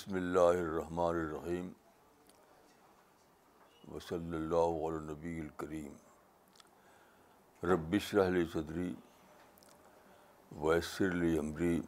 [0.00, 1.68] بسم اللہ الرحمن الرحیم
[3.94, 5.92] وصلی اللہ علیہ نبی الکریم
[7.70, 8.08] ربش
[8.52, 8.92] صدری
[10.60, 11.80] ویسر علی عمری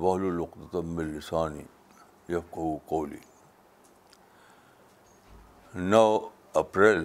[0.00, 1.64] وسرمریقطم السانی
[2.34, 3.22] یقو کولی
[5.88, 6.04] نو
[6.64, 7.04] اپریل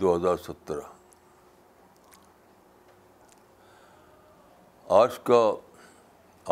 [0.00, 0.92] دو ہزار سترہ
[5.02, 5.44] آج کا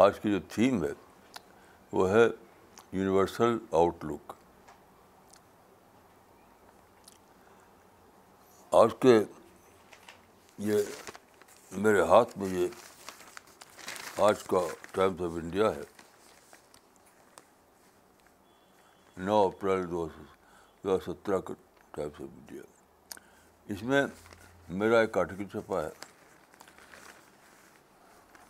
[0.09, 0.93] آج کی جو تھیم ہے
[1.95, 2.23] وہ ہے
[2.99, 4.33] یونیورسل آؤٹ لک
[8.79, 9.13] آج کے
[10.69, 14.61] یہ میرے ہاتھ میں یہ آج کا
[14.95, 15.83] ٹائمس آف انڈیا ہے
[19.27, 21.55] نو اپریل دو ہزار سترہ کا
[21.97, 22.63] ٹائمس آف انڈیا
[23.75, 24.03] اس میں
[24.83, 25.91] میرا ایک آرٹیکل چھپا ہے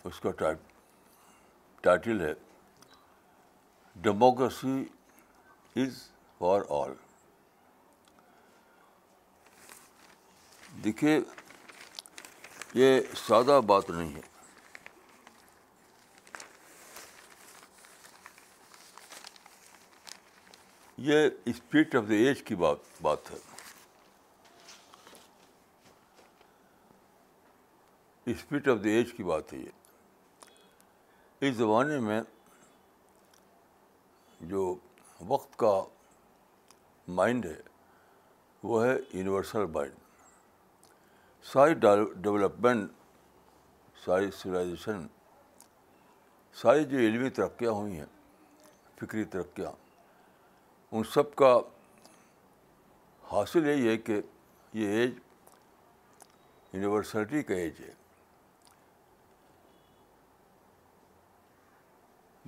[0.08, 0.52] اس کا
[1.84, 2.33] ٹائٹل ہے
[4.02, 4.84] ڈیموکریسی
[5.82, 6.02] از
[6.38, 6.92] فار آل
[10.84, 11.18] دیکھیے
[12.74, 14.20] یہ سادہ بات نہیں ہے
[21.08, 23.36] یہ اسپرٹ آف دا ایج کی بات بات ہے
[28.30, 29.82] اسپرٹ آف دا ایج کی بات ہے یہ
[31.48, 32.20] اس زمانے میں
[34.48, 34.74] جو
[35.28, 35.72] وقت کا
[37.18, 37.60] مائنڈ ہے
[38.68, 39.92] وہ ہے یونیورسل مائنڈ
[41.52, 41.74] ساری
[42.22, 42.90] ڈیولپمنٹ
[44.04, 45.06] ساری سولائزیشن
[46.60, 48.06] ساری جو علمی ترقیاں ہوئی ہیں
[49.00, 49.70] فکری ترقیاں
[50.94, 51.56] ان سب کا
[53.32, 54.20] حاصل یہی ہے کہ
[54.80, 55.12] یہ ایج
[56.72, 57.92] یونیورسلٹی کا ایج ہے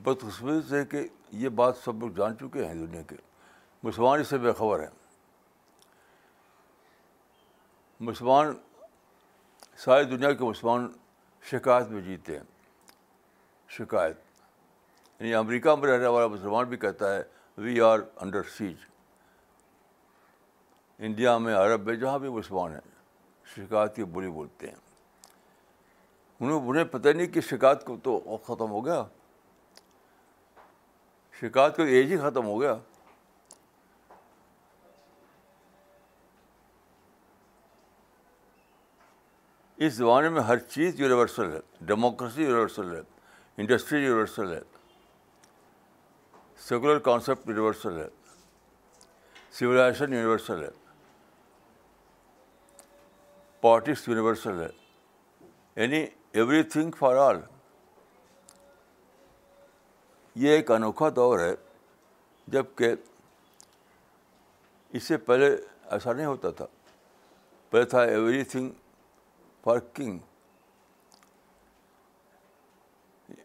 [0.02, 3.16] بدقسمتی سے کہ یہ بات سب لوگ جان چکے ہیں دنیا کے
[3.82, 4.88] مسلمان اس سے بے خبر ہیں
[8.08, 8.52] مسلمان
[9.84, 10.88] ساری دنیا کے مسلمان
[11.50, 12.44] شکایت میں جیتے ہیں
[13.78, 14.16] شکایت
[15.18, 17.22] یعنی امریکہ میں رہنے والا مسلمان بھی کہتا ہے
[17.62, 18.84] we are under siege
[21.06, 22.94] India میں عرب میں جہاں بھی مسلمان ہیں
[23.54, 24.84] شکایت کی بولی بولتے ہیں
[26.54, 29.02] انہیں پتہ نہیں کہ شکایت کو تو ختم ہو گیا
[31.40, 32.74] شکایت کا ایج ہی ختم ہو گیا
[39.86, 43.00] اس زمانے میں ہر چیز یونیورسل ہے ڈیموکریسی یونیورسل ہے
[43.62, 44.60] انڈسٹری یونیورسل ہے
[46.68, 48.06] سیکولر کانسیپٹ یونیورسل ہے
[49.58, 50.68] سویلائزیشن یونیورسل ہے
[53.60, 54.68] پارٹس یونیورسل ہے
[55.82, 57.40] یعنی ایوری تھنگ فار آل
[60.40, 61.52] یہ ایک انوکھا دور ہے
[62.54, 62.92] جب کہ
[64.96, 66.66] اس سے پہلے ایسا نہیں ہوتا تھا
[67.70, 68.68] پہلے تھا ایوری تھنگ
[69.64, 70.18] فار کنگ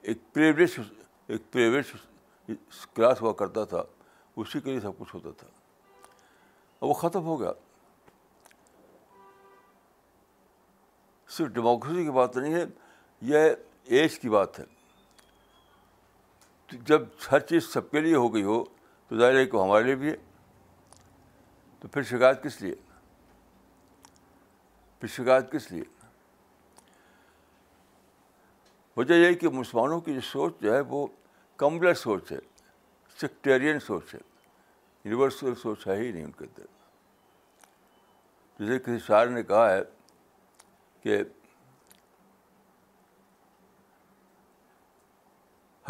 [0.02, 1.96] ایک پریویٹ
[2.96, 3.84] کلاس ہوا کرتا تھا
[4.42, 5.48] اسی کے لیے سب کچھ ہوتا تھا
[6.80, 7.52] اب وہ ختم ہو گیا
[11.38, 12.64] صرف ڈیموکریسی کی بات نہیں ہے
[13.34, 13.50] یہ
[14.02, 14.64] ایج کی بات ہے
[16.86, 17.02] جب
[17.32, 18.64] ہر چیز سب کے لیے ہو گئی ہو
[19.08, 20.16] تو ظاہر ہے کہ ہمارے لیے بھی ہے
[21.80, 22.76] تو پھر شکایت کس لیے
[25.00, 25.84] پھر شکایت کس لیے
[28.98, 31.06] وجہ یہ کہ مسلمانوں کی جو سوچ جو ہے وہ
[31.58, 32.38] کمبلر سوچ ہے
[33.20, 34.20] سیکٹیرین سوچ ہے
[35.06, 36.66] یونیورسل سوچ ہے ہی نہیں ان کے اندر
[38.66, 39.82] جیسے کسی شاعر نے کہا ہے
[41.04, 41.18] کہ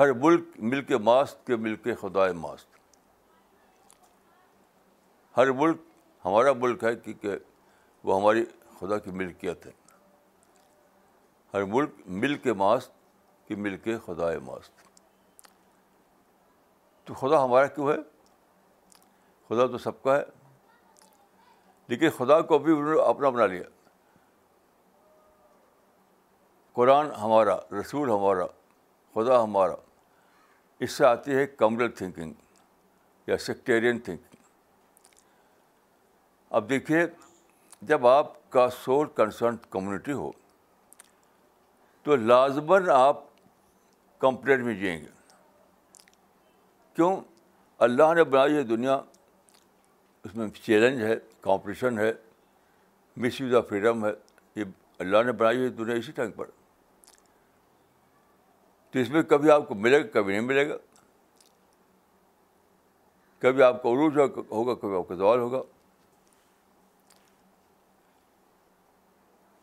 [0.01, 2.78] ہر ملک مل کے ماست کے مل کے خدائے ماست
[5.38, 5.81] ہر ملک
[6.25, 7.36] ہمارا ملک ہے کیونکہ
[8.07, 8.44] وہ ہماری
[8.80, 9.71] خدا کی ملکیت ہے
[11.53, 12.92] ہر ملک مل کے ماست
[13.48, 14.81] کہ مل کے خدائے ماست
[17.07, 17.95] تو خدا ہمارا کیوں ہے
[19.50, 20.24] خدا تو سب کا ہے
[21.88, 23.63] لیکن خدا کو بھی انہوں نے اپنا بنا لیا
[26.81, 28.45] قرآن ہمارا رسول ہمارا
[29.13, 29.75] خدا ہمارا
[30.83, 32.33] اس سے آتی ہے کمرل تھنکنگ
[33.28, 34.39] یا سیکٹیرین تھنکنگ
[36.60, 37.01] اب دیکھیے
[37.92, 40.31] جب آپ کا سول کنسرن کمیونٹی ہو
[42.04, 43.19] تو لازماً آپ
[44.22, 45.07] کمپلین میں جئیں گے
[46.95, 47.16] کیوں
[47.89, 48.95] اللہ نے بنائی ہے دنیا
[50.24, 52.12] اس میں چیلنج ہے کمپٹیشن ہے
[53.24, 54.12] مس یوز آف فریڈم ہے
[54.56, 54.63] یہ
[55.06, 56.50] اللہ نے بنائی ہوئی دنیا اسی ٹائم پر
[58.91, 60.75] تو اس میں کبھی آپ کو ملے گا کبھی نہیں ملے گا
[63.41, 64.17] کبھی آپ کا عروج
[64.51, 65.57] ہوگا کبھی آپ کا زوال ہوگا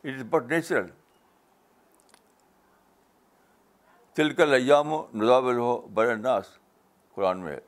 [0.04, 0.86] اٹ از بٹ نیچرل
[4.16, 6.46] تلک لجام ہو نظام ہو براناس
[7.14, 7.60] قرآن میں ہے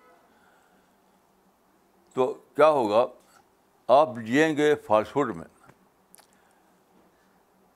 [2.14, 3.04] تو کیا ہوگا
[3.98, 5.44] آپ جئیں گے فاسٹ فوڈ میں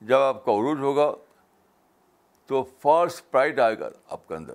[0.09, 1.11] جب آپ کا عروج ہوگا
[2.47, 4.53] تو فالس پرائڈ آئے گا آپ کے اندر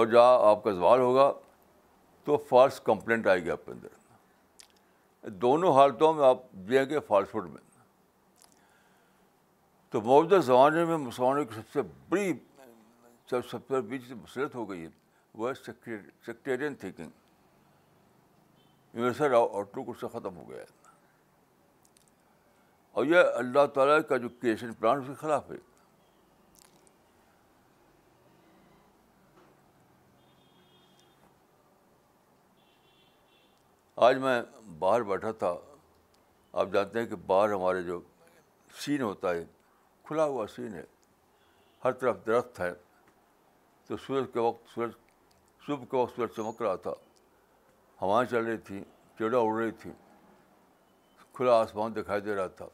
[0.00, 1.30] اور جہاں آپ کا زوال ہوگا
[2.24, 6.38] تو فالس کمپلینٹ آئے گی آپ کے اندر دونوں حالتوں میں آپ
[6.68, 7.60] جائیں گے فالس فوڈ میں
[9.90, 12.32] تو موجودہ زمانے میں مسلمانوں کی سب سے بڑی
[13.30, 14.88] سب سب سے مسلط ہو گئی ہے
[15.42, 15.54] وہ ہے
[16.26, 17.10] سیکٹیرین تھنکنگ
[18.98, 20.82] یونیورسل آؤٹ لک اس سے ختم ہو گیا ہے
[23.00, 25.56] اور یہ اللہ تعالیٰ کا جو کریشن پلان اس کے خلاف ہے
[34.04, 34.40] آج میں
[34.78, 35.52] باہر بیٹھا تھا
[36.62, 38.00] آپ جانتے ہیں کہ باہر ہمارے جو
[38.80, 39.44] سین ہوتا ہے
[40.06, 40.82] کھلا ہوا سین ہے
[41.84, 42.70] ہر طرف درخت ہے
[43.86, 44.90] تو سورج کے وقت سورج
[45.66, 46.92] صبح کے وقت سورج چمک رہا تھا
[48.02, 48.82] ہوائیں چل رہی تھیں
[49.18, 49.92] چڑا اڑ رہی تھیں
[51.38, 52.66] کھلا آسمان دکھائی دے رہا تھا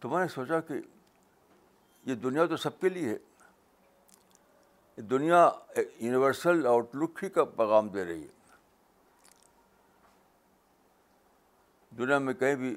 [0.00, 0.74] تو میں نے سوچا کہ
[2.10, 3.16] یہ دنیا تو سب کے لیے ہے
[5.10, 5.50] دنیا
[6.00, 8.36] یونیورسل آؤٹ لک ہی کا پیغام دے رہی ہے
[11.98, 12.74] دنیا میں کہیں بھی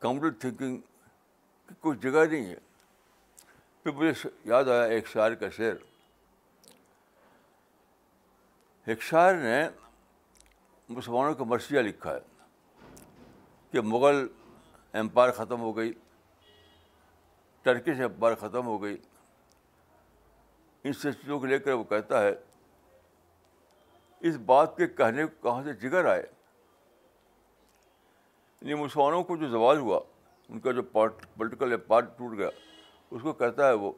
[0.00, 0.78] کمپلیٹ تھنکنگ
[1.68, 2.56] کی کچھ جگہ نہیں ہے
[3.82, 5.74] پھر مجھے یاد آیا ایک شاعر کا شعر
[8.88, 9.62] ایک شاعر نے
[10.96, 12.20] مسلمانوں کا مرثیہ لکھا ہے
[13.72, 14.26] کہ مغل
[15.00, 15.92] امپائر ختم ہو گئی
[17.62, 18.96] ٹرکش امپائر ختم ہو گئی
[20.84, 22.32] ان سے چیزوں کو لے کر وہ کہتا ہے
[24.28, 26.22] اس بات کے کہنے کو کہاں سے جگر آئے
[28.60, 30.00] یعنی مسلمانوں کو جو زوال ہوا
[30.48, 32.48] ان کا جو پارٹ پولیٹیکل پارٹ ٹوٹ گیا
[33.10, 33.92] اس کو کہتا ہے وہ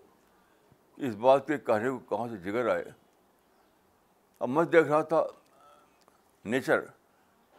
[1.09, 2.85] اس بات کے کہنے کو کہاں سے جگر آئے
[4.45, 5.25] اب میں دیکھ رہا تھا
[6.55, 6.81] نیچر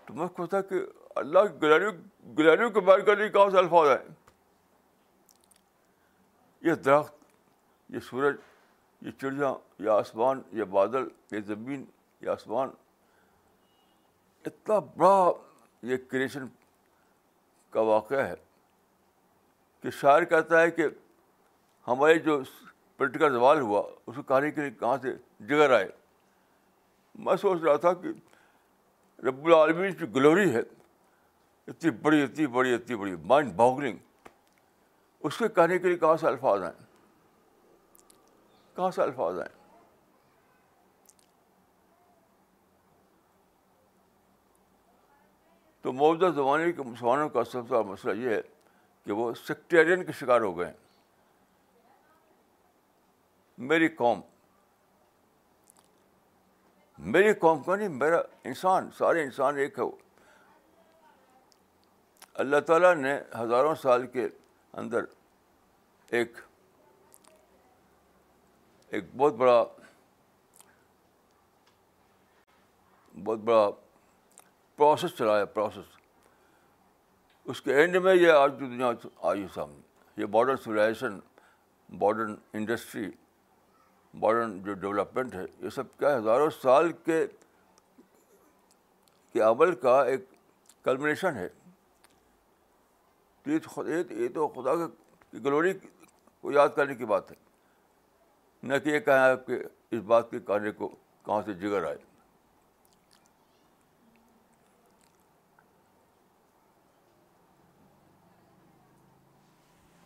[0.07, 0.79] تو میں کہتا کہ
[1.21, 1.91] اللہ گلیریوں
[2.37, 4.05] گلیریوں کے بارے کرنے کہاں سے الفاظ آئے
[6.69, 7.13] یہ درخت
[7.93, 8.35] یہ سورج
[9.05, 9.53] یہ چڑیا
[9.83, 11.83] یا آسمان یا بادل یا زمین
[12.21, 12.69] یا آسمان
[14.45, 15.15] اتنا بڑا
[15.91, 16.45] یہ کریشن
[17.71, 18.35] کا واقعہ ہے
[19.81, 20.87] کہ شاعر کہتا ہے کہ
[21.87, 22.37] ہمارے جو
[22.97, 25.13] پولیٹیکل زوال ہوا اس کو کہانی کے لیے کہاں سے
[25.49, 25.87] جگر آئے
[27.25, 28.07] میں سوچ رہا تھا کہ
[29.27, 33.97] رب العالمین جو گلوری ہے اتنی بڑی اتنی بڑی اتنی بڑی مائنڈ باغلنگ
[35.27, 36.91] اس کے کہنے کے لیے کہاں سے الفاظ آئیں
[38.75, 39.49] کہاں سے الفاظ آئے
[45.81, 48.41] تو موجودہ زمانے کے مسلمانوں کا سب سے بڑا مسئلہ یہ ہے
[49.05, 50.73] کہ وہ سیکٹیرین کے شکار ہو گئے ہیں
[53.71, 54.21] میری قوم
[57.11, 59.83] میری قوم کا نہیں میرا انسان سارے انسان ایک ہے
[62.41, 64.27] اللہ تعالیٰ نے ہزاروں سال کے
[64.81, 65.05] اندر
[66.19, 66.37] ایک
[68.93, 69.63] ایک بہت بڑا
[73.25, 73.69] بہت بڑا
[74.77, 75.85] پروسیس چلا ہے پروسیس
[77.51, 78.91] اس کے اینڈ میں یہ آج کی دنیا
[79.29, 81.17] آئی ہے سامنے یہ modern civilization
[82.03, 83.09] modern industry
[84.23, 87.25] modern جو ڈیولپمنٹ ہے یہ سب کیا ہزاروں سال کے
[89.33, 90.25] کے عمل کا ایک
[90.85, 91.47] کلمنیشن ہے
[93.43, 95.73] تو یہ تو خدا کی گلوری
[96.41, 97.41] کو یاد کرنے کی بات ہے
[98.67, 99.55] نہ کہ یہ کہیں آپ کے
[99.95, 100.87] اس بات کے کہنے کو
[101.25, 101.97] کہاں سے جگر آئے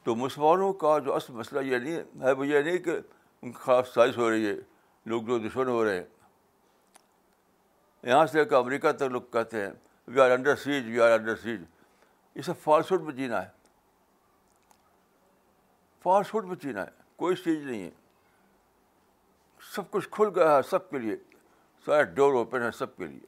[0.04, 2.96] تو مسلمانوں کا جو اصل مسئلہ یہ نہیں ہے وہ یہ نہیں کہ
[3.42, 4.56] ان کی خلاف سائز ہو رہی ہے
[5.12, 6.06] لوگ جو دشمن ہو رہے ہیں
[8.10, 9.72] یہاں سے امریکہ تک لوگ کہتے ہیں
[10.08, 11.62] we are under siege we are under siege
[12.36, 13.50] یہ سب فالسٹ میں جینا ہے
[16.04, 17.90] فالسٹ میں جینا ہے کوئی چیز نہیں ہے
[19.76, 21.16] سب کچھ کھل گیا ہے سب کے لیے
[21.86, 23.26] سارے ڈور اوپن ہے سب کے لیے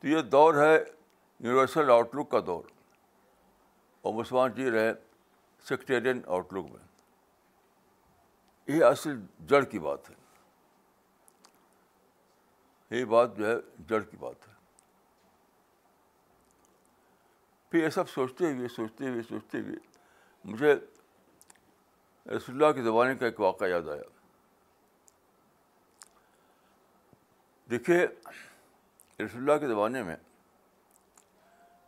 [0.00, 2.64] تو یہ دور ہے یونیورسل آؤٹ لک کا دور
[4.06, 4.92] اور مسلمان جی رہے
[5.68, 6.82] سیکٹیرین آؤٹ لک میں
[8.76, 10.16] یہ اصل جڑ کی بات ہے
[12.98, 13.54] یہ بات جو ہے
[13.88, 14.52] جڑ کی بات ہے
[17.70, 19.76] پھر یہ سب سوچتے ہوئے سوچتے ہوئے سوچتے ہوئے
[20.52, 20.74] مجھے
[22.36, 24.02] رسول اللہ کے زمانے کا ایک واقعہ یاد آیا
[27.70, 30.16] دیکھیے رسول اللہ کے زمانے میں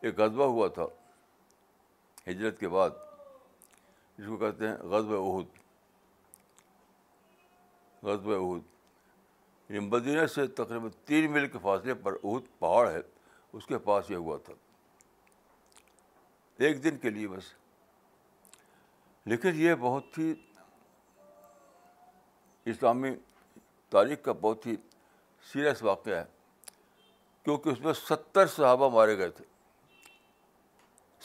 [0.08, 0.84] ایک غذبہ ہوا تھا
[2.30, 2.90] ہجرت کے بعد
[4.18, 5.58] جس کو کہتے ہیں غذب عہد
[8.06, 13.00] غذب عہد مدینہ سے تقریباً تین میل کے فاصلے پر عہد پہاڑ ہے
[13.52, 14.54] اس کے پاس یہ ہوا تھا
[16.66, 17.52] ایک دن کے لیے بس
[19.30, 20.32] لیکن یہ بہت ہی
[22.70, 23.10] اسلامی
[23.90, 24.74] تاریخ کا بہت ہی
[25.52, 26.24] سیریس واقعہ ہے
[27.44, 29.44] کیونکہ اس میں ستر صحابہ مارے گئے تھے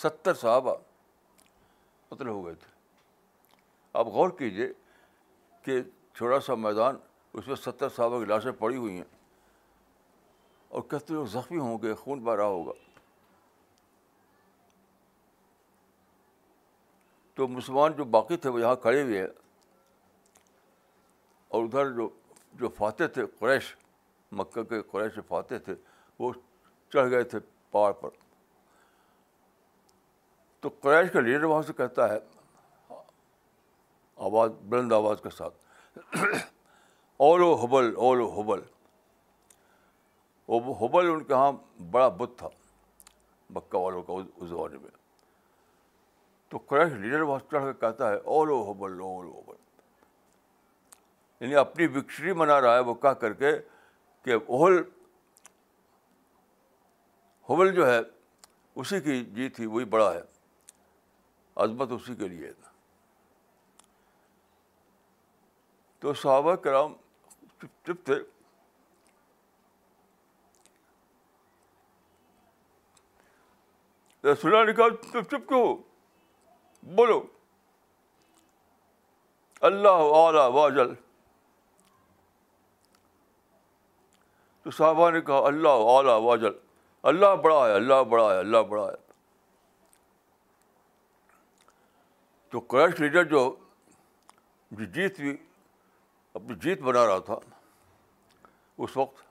[0.04, 0.76] ستر صحابہ
[2.10, 2.72] قتل ہو گئے تھے
[4.02, 4.68] آپ غور کیجیے
[5.66, 5.82] کہ
[6.18, 6.98] چھوٹا سا میدان
[7.38, 9.10] اس میں ستر صحابہ کی لاشیں پڑی ہوئی ہیں
[10.76, 12.72] اور کتنے لوگ زخمی ہوں گے خون بہ رہا ہوگا
[17.36, 19.28] تو مسلمان جو باقی تھے وہ یہاں کھڑے ہوئے ہیں
[21.48, 22.08] اور ادھر جو
[22.60, 23.76] جو فاتح تھے قریش
[24.40, 25.74] مکہ کے قریش فاتح تھے
[26.20, 26.32] وہ
[26.94, 27.40] چڑھ گئے تھے
[27.72, 28.10] پہاڑ پر
[30.62, 32.20] تو قریش کا لیڈر وہاں سے کہتا ہے
[34.30, 36.18] آواز بلند آواز کے ساتھ
[37.28, 38.62] اول و حبل اول و حبل
[40.48, 41.52] وہ حبل ان کے یہاں
[41.92, 42.48] بڑا بت تھا
[43.56, 45.04] مکہ والوں کا اس زمانے میں
[46.56, 49.56] تو کرائسٹ لیڈر وہاں چڑھ کے کہتا ہے اول او ہوبل لو اول اوبل
[51.40, 53.50] یعنی اپنی وکٹری منا رہا ہے وہ کہہ کر کے
[54.26, 54.78] کہ اوہل
[57.50, 57.98] ہوبل جو ہے
[58.82, 60.22] اسی کی جیت ہی وہی بڑا ہے
[61.64, 62.52] عظمت اسی کے لیے
[66.00, 66.94] تو صحابہ کرام
[67.62, 68.16] چپ چپ تھے
[74.32, 75.76] رسول نے کہا چپ چپ کیوں
[76.94, 77.22] بولو
[79.70, 80.94] اللہ اعلیٰ واجل
[84.64, 86.58] تو صحابہ نے کہا اللہ اعلیٰ واجل
[87.12, 89.04] اللہ بڑا ہے اللہ بڑا ہے اللہ بڑا ہے
[92.52, 93.44] تو کریش لیڈر جو
[94.94, 95.36] جیت بھی
[96.40, 97.38] اپنی جیت بنا رہا تھا
[98.86, 99.24] اس وقت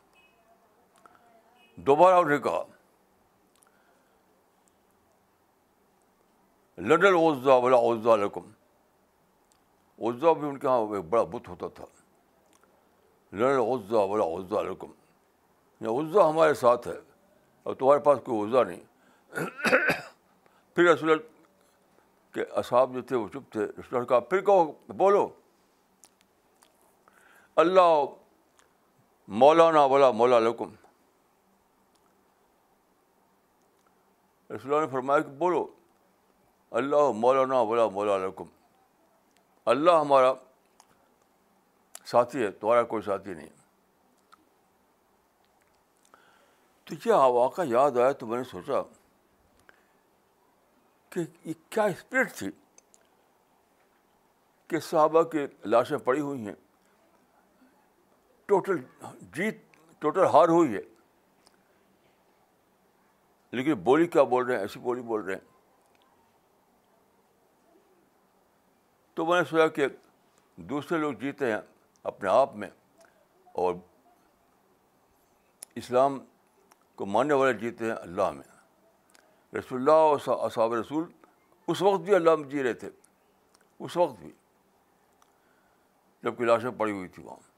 [1.86, 2.62] دوبارہ انہوں نے کہا
[6.82, 8.50] لڈل اوزا والا اوزا لکم
[10.02, 11.84] اوزا بھی ان کے یہاں ایک بڑا بت ہوتا تھا
[13.32, 16.94] لڈل اوزا عضاء والا لکم یا یعنی اوزا ہمارے ساتھ ہے
[17.62, 18.80] اور تمہارے پاس کوئی اوزا نہیں
[20.74, 21.18] پھر رسول
[22.34, 24.70] کے اصحاب جو تھے وہ چپ تھے رسول کا پھر کہو
[25.02, 25.26] بولو
[27.64, 27.92] اللہ
[29.40, 30.40] مولانا والا
[34.50, 35.64] رسول نے فرمایا کہ بولو
[36.78, 37.60] اللہ مولانا
[38.14, 38.44] علیکم
[39.72, 40.32] اللہ ہمارا
[42.10, 43.48] ساتھی ہے تمہارا کوئی ساتھی نہیں
[46.86, 48.82] تو یہ واقعہ یاد آیا تو میں نے سوچا
[51.10, 52.50] کہ یہ کیا اسپرٹ تھی
[54.70, 56.54] کہ صحابہ کی لاشیں پڑی ہوئی ہیں
[58.46, 58.82] ٹوٹل
[59.36, 59.62] جیت
[60.00, 60.80] ٹوٹل ہار ہوئی ہے
[63.56, 65.52] لیکن بولی کیا بول رہے ہیں ایسی بولی بول رہے ہیں
[69.14, 69.86] تو میں نے سوچا کہ
[70.70, 71.58] دوسرے لوگ جیتے ہیں
[72.12, 72.68] اپنے آپ میں
[73.64, 73.74] اور
[75.80, 76.18] اسلام
[76.96, 81.04] کو ماننے والے جیتے ہیں اللہ میں رسول اللہ اور اصحاب رسول
[81.72, 82.90] اس وقت بھی اللہ میں جی رہے تھے
[83.86, 84.30] اس وقت بھی
[86.22, 87.52] جب کہ لاشیں پڑی ہوئی تھی وہاں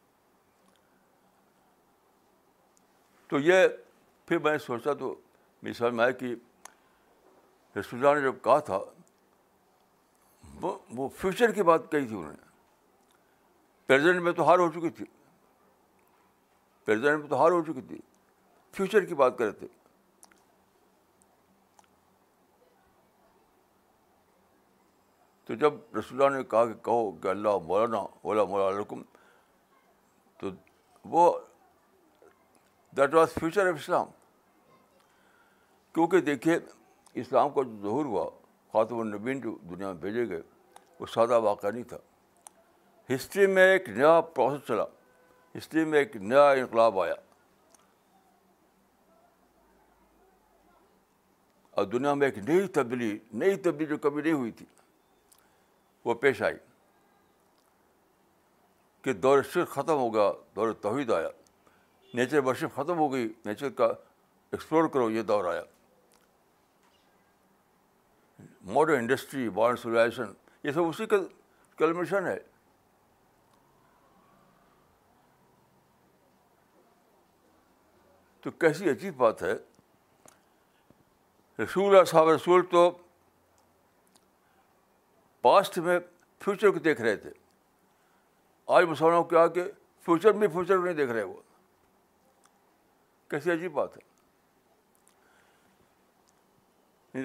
[3.31, 3.67] تو یہ
[4.27, 5.15] پھر میں نے سوچا تو
[5.63, 6.35] میری سمجھ میں آیا کہ
[7.79, 8.79] رسول اللہ نے جب کہا تھا
[10.63, 12.45] وہ فیوچر کی بات کہی تھی انہوں نے
[13.87, 15.05] پریزنٹ میں تو ہار ہو چکی تھی
[16.85, 17.99] پریزنٹ میں تو ہار ہو چکی تھی
[18.77, 19.67] فیوچر کی بات کرے تھے
[25.47, 29.03] تو جب رسول نے کہا کہ کہو کہ اللہ مولانا مولانا علیکم
[30.39, 30.51] تو
[31.11, 31.31] وہ
[32.97, 34.07] that was future of Islam
[35.95, 36.59] کیونکہ دیکھیے
[37.21, 38.27] اسلام کا جو ظہور ہوا
[38.77, 40.41] خاتم النبین جو دنیا میں بھیجے گئے
[41.01, 41.99] وہ سادہ واقعہ نہیں تھا
[43.15, 44.85] ہسٹری میں ایک نیا پروسیس چلا
[45.59, 47.15] ہسٹری میں ایک نیا انقلاب آیا
[51.79, 54.67] اور دنیا میں ایک نئی تبدیلی نئی تبدیلی جو کبھی نہیں ہوئی تھی
[56.05, 56.55] وہ پیش آئی
[59.05, 61.29] کہ دور شرک ختم ہو گیا دور توحید آیا
[62.15, 63.87] نیچر ورشپ ختم ہو گئی نیچر کا
[64.53, 65.63] ایکسپلور کرو یہ دور آیا
[68.75, 70.33] ماڈرن انڈسٹری ماڈرن سولائزیشن
[70.67, 71.17] یہ سب اسی کا
[71.79, 72.37] کلمیشن ہے
[78.43, 79.53] تو کیسی عجیب بات ہے
[81.63, 82.91] رسول اور صاحب رسول تو
[85.43, 85.99] پاسٹ میں
[86.45, 87.31] فیوچر کو دیکھ رہے تھے
[88.79, 89.63] آج مسلمانوں کو کیا کہ
[90.07, 91.37] فیوچر میں فیوچر نہیں دیکھ رہے وہ
[93.31, 94.03] کیسی عجیب بات ہے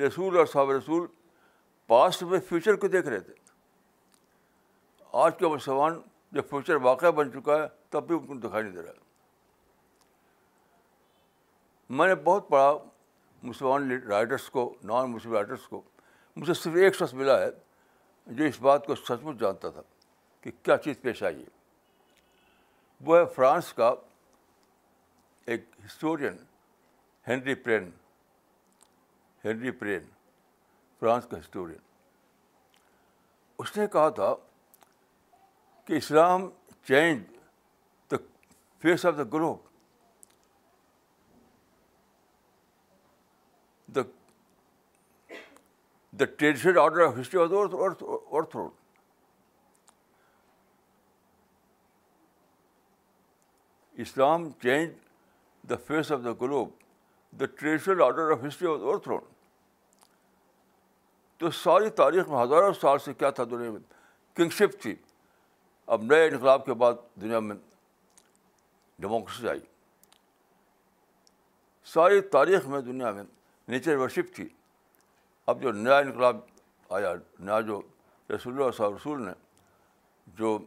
[0.05, 1.07] رسول اور صاحب رسول
[1.91, 3.33] پاسٹ میں فیوچر کو دیکھ رہے تھے
[5.23, 5.99] آج کے مسلمان
[6.33, 8.91] جب فیوچر واقع بن چکا ہے تب بھی ان کو دکھائی نہیں دے رہا
[11.99, 12.71] میں نے بہت پڑھا
[13.47, 15.81] مسلمان رائٹرس کو نان مسلم رائٹرس کو
[16.35, 17.49] مجھے صرف ایک شخص ملا ہے
[18.39, 19.81] جو اس بات کو سچ مچ جانتا تھا
[20.41, 21.49] کہ کیا چیز پیش آئی ہے
[23.05, 23.93] وہ ہے فرانس کا
[25.51, 26.37] ایک historian
[27.27, 27.89] Henry Perrin
[29.45, 30.09] Henry Perrin
[31.01, 31.77] France کا ہسٹورین
[33.61, 34.33] اس نے کہا تھا
[35.85, 36.47] کہ Islam
[36.87, 37.21] change
[38.11, 38.17] the
[38.81, 39.59] face of the globe
[43.95, 44.01] the
[46.19, 48.71] the trade order of history of road
[54.05, 54.89] Islam change
[55.69, 56.69] the face of the globe
[57.39, 58.69] the traditional order of history
[59.07, 59.29] overthrown
[61.41, 63.79] تو ساری تاریخ میں ہزاروں سال سے کیا تھا دنیا میں
[64.37, 64.93] کنگشپ تھی
[65.93, 67.55] اب نئے انقلاب کے بعد دنیا میں
[69.01, 69.59] ڈیموکریسی آئی
[71.93, 73.23] ساری تاریخ میں دنیا میں
[73.73, 74.47] نیچر ورشپ تھی
[75.53, 76.39] اب جو نیا انقلاب
[76.99, 77.81] آیا نیا جو
[78.35, 79.31] رسول اللہ صاحب رسول نے
[80.37, 80.57] جو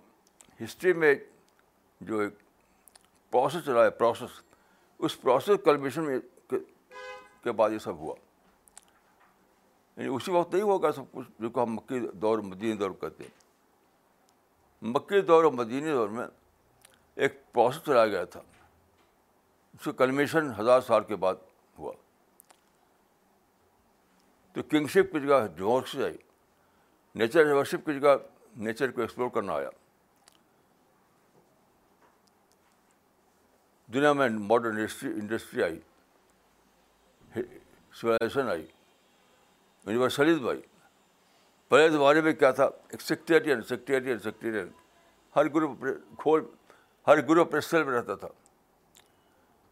[0.64, 1.14] ہسٹری میں
[2.08, 2.38] جو ایک
[3.30, 4.40] پروسیس چلایا پروسیس
[4.98, 6.18] اس پروسیس کلمیشن میں
[6.50, 8.14] کے بعد یہ سب ہوا
[9.96, 13.24] یعنی اسی وقت نہیں ہوگا سب کچھ جو کہ ہم مکی دور مدینی دور کہتے
[13.24, 16.26] ہیں مکی دور اور مدینہ دور میں
[17.22, 18.40] ایک پروسیس چلایا گیا تھا
[19.72, 21.34] اس کا کلمیشن ہزار سال کے بعد
[21.78, 21.92] ہوا
[24.54, 26.16] تو کنگ شپ کی جگہ جوہر سے آئی
[27.20, 28.16] نیچر ورشپ کی جگہ
[28.66, 29.70] نیچر کو ایکسپلور کرنا آیا
[33.94, 35.78] دنیا میں ماڈرن انڈسٹری آئی
[38.00, 38.66] سوائلائزیشن آئی
[39.92, 40.60] یونیورسلیز بھائی
[41.68, 44.68] پہلے زمانے میں کیا تھا ایک سیکٹیرین سیکٹیرین سیکٹیرین
[45.36, 46.44] ہر گروپ اپنے کھول
[47.06, 48.28] ہر گروپ اپنے سیل میں رہتا تھا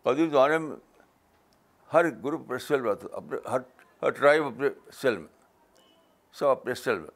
[0.02, 0.76] قدیم زمانے میں
[1.92, 3.60] ہر گروپ اپنے سیل میں رہتا تھا اپنے ہر
[4.02, 4.68] ہر ٹرائب اپنے
[5.00, 5.28] سیل میں
[6.38, 7.10] سب اپنے سیل میں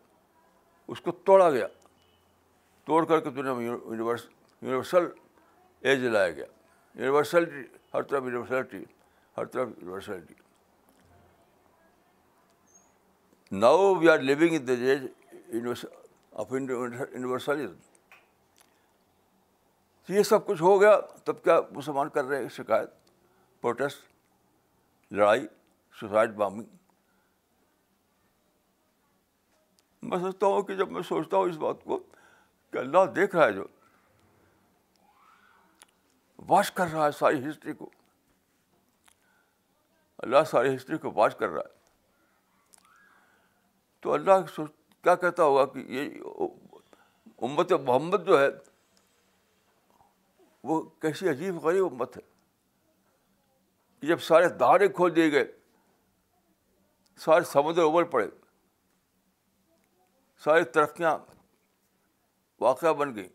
[0.89, 1.67] اس کو توڑا گیا
[2.87, 4.27] توڑ کر کے دنیا میں یونیورس
[4.63, 5.07] یونیورسل
[5.89, 6.45] ایج لایا گیا
[6.95, 7.63] یونیورسلٹی
[7.95, 8.85] ہر طرف یونیورسلٹی
[9.37, 10.35] ہر طرف universality
[13.53, 15.85] now we are living in the days
[16.39, 17.75] of universalism
[20.13, 22.91] یہ سب کچھ ہو گیا تب کیا مسلمان کر رہے ہیں شکایت
[23.61, 24.03] پروٹیسٹ
[25.15, 25.47] لڑائی
[26.01, 26.65] سوسائڈ بامنگ
[30.11, 31.99] میں سوچتا ہوں کہ جب میں سوچتا ہوں اس بات کو
[32.73, 33.65] کہ اللہ دیکھ رہا ہے جو
[36.49, 37.91] واش کر رہا ہے ساری ہسٹری کو
[40.23, 41.75] اللہ ساری ہسٹری کو واش کر رہا ہے
[44.07, 44.59] تو اللہ
[45.03, 46.11] کیا کہتا ہوگا کہ یہ
[47.47, 48.47] امت محمد جو ہے
[50.71, 52.21] وہ کیسی عجیب غریب امت ہے
[54.01, 55.45] کہ جب سارے دارے کھول دیے گئے
[57.25, 58.27] سارے سمندر ابل پڑے
[60.45, 61.17] ساری ترقیاں
[62.67, 63.29] واقعہ بن گئیں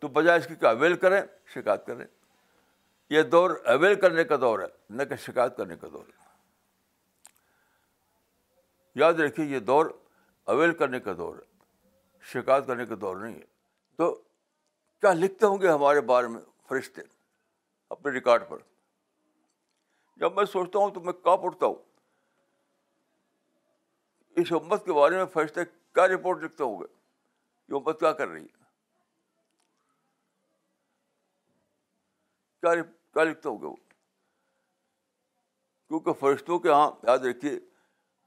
[0.00, 1.20] تو بجائے اس کی کہ اویل کریں
[1.54, 2.04] شکایت کریں
[3.16, 6.24] یہ دور اویل کرنے کا دور ہے نہ کہ شکایت کرنے کا دور ہے
[9.00, 9.86] یاد رکھیے یہ دور
[10.52, 11.42] اویل کرنے کا دور ہے
[12.32, 13.44] شکایت کرنے کا دور نہیں ہے
[13.98, 14.04] تو
[15.00, 17.02] کیا لکھتے ہوں گے ہمارے بارے میں فرشتے
[17.96, 18.58] اپنے ریکارڈ پر
[20.20, 21.74] جب میں سوچتا ہوں تو میں کاپ اٹھتا ہوں
[24.42, 26.88] اس امت کے بارے میں فرشتے کیا رپورٹ لکھتے ہوں گے
[27.68, 28.54] یہ امت کیا کر رہی ہے
[33.12, 33.76] کیا لکھتے ہوں گے وہ
[35.88, 37.52] کیونکہ فرشتوں کے یہاں یاد رکھیے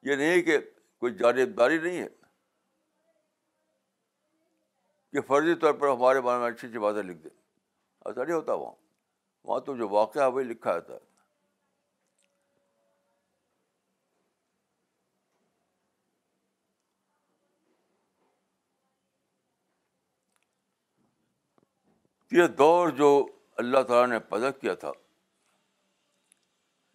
[0.08, 0.58] یہ نہیں کہ
[1.00, 2.08] کوئی جانبداری نہیں ہے
[5.14, 7.30] کہ فرضی طور پر ہمارے بارے میں اچھی اچھی باتیں لکھ دیں
[8.06, 8.76] ایسا نہیں ہوتا وہاں
[9.48, 11.08] وہاں تو جو واقعہ وہی لکھا جاتا ہے
[22.40, 23.08] یہ دور جو
[23.62, 24.92] اللہ تعالیٰ نے پیدا کیا تھا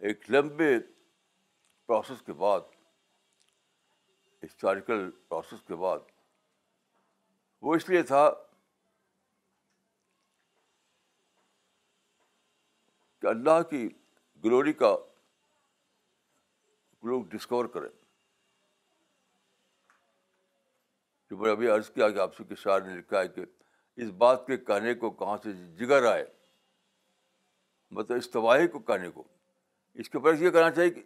[0.08, 0.72] ایک لمبے
[1.86, 2.73] پروسیس کے بعد
[4.44, 5.98] ہسٹوریکل پروسیس کے بعد
[7.66, 8.28] وہ اس لیے تھا
[13.20, 13.88] کہ اللہ کی
[14.44, 14.94] گلوری کا
[17.08, 17.88] لوگ ڈسکور کریں
[21.30, 23.44] جو میں ابھی عرض کیا کہ سے کے شاعر نے لکھا ہے کہ
[24.02, 26.24] اس بات کے کہنے کو کہاں سے جگر آئے
[27.96, 29.24] مطلب اس تباہی کو کہنے کو
[30.02, 31.02] اس کے اوپر یہ کہنا چاہیے کہ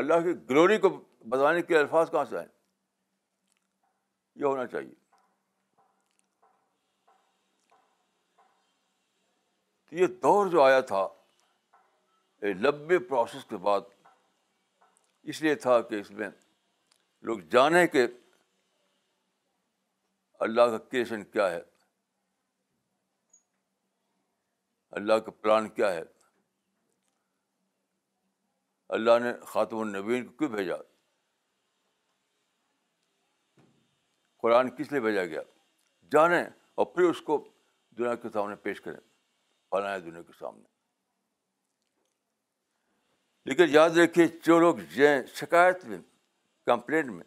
[0.00, 0.88] اللہ کی گلوری کو
[1.28, 2.48] بتانے کے الفاظ کہاں سے آئیں
[4.40, 4.90] یہ ہونا چاہیے
[9.88, 11.06] تو یہ دور جو آیا تھا
[12.60, 13.80] لمبے پروسیس کے بعد
[15.32, 16.28] اس لیے تھا کہ اس میں
[17.28, 18.06] لوگ جانیں کہ
[20.46, 21.60] اللہ کا کریشن کیا ہے
[25.00, 26.02] اللہ کا پلان کیا ہے
[28.96, 30.76] اللہ نے خاتم النبین کو کیوں بھیجا
[34.42, 35.40] قرآن کس لیے بھیجا گیا
[36.12, 36.44] جانیں
[36.76, 37.36] اور پھر اس کو
[37.98, 39.00] دنیا کے سامنے پیش کریں
[39.74, 40.70] اور دنیا کے سامنے
[43.50, 45.98] لیکن یاد رکھیے جو لوگ جائیں شکایت میں
[46.66, 47.24] کمپلین میں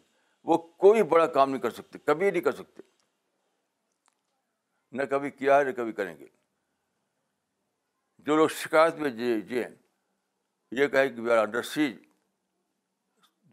[0.50, 2.82] وہ کوئی بڑا کام نہیں کر سکتے کبھی نہیں کر سکتے
[4.98, 6.26] نہ کبھی کیا ہے نہ کبھی کریں گے
[8.26, 9.64] جو لوگ شکایت میں ہیں
[10.78, 11.96] یہ کہیں کہ وی آر انڈر سیج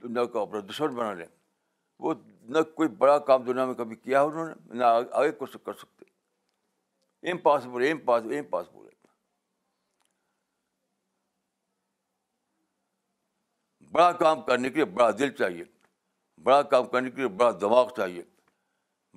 [0.04, 1.26] دنیا کو اپنا دشمن بنا لیں
[2.04, 2.14] وہ
[2.54, 4.84] نہ کوئی بڑا کام دنیا میں کبھی کیا انہوں نے نہ
[5.18, 9.22] آگے کچھ کر سکتے امپاسبل امپاسبل امپاسبل ایم ایم
[13.92, 15.64] بڑا کام کرنے کے لیے بڑا دل چاہیے
[16.48, 18.24] بڑا کام کرنے کے لیے بڑا دماغ چاہیے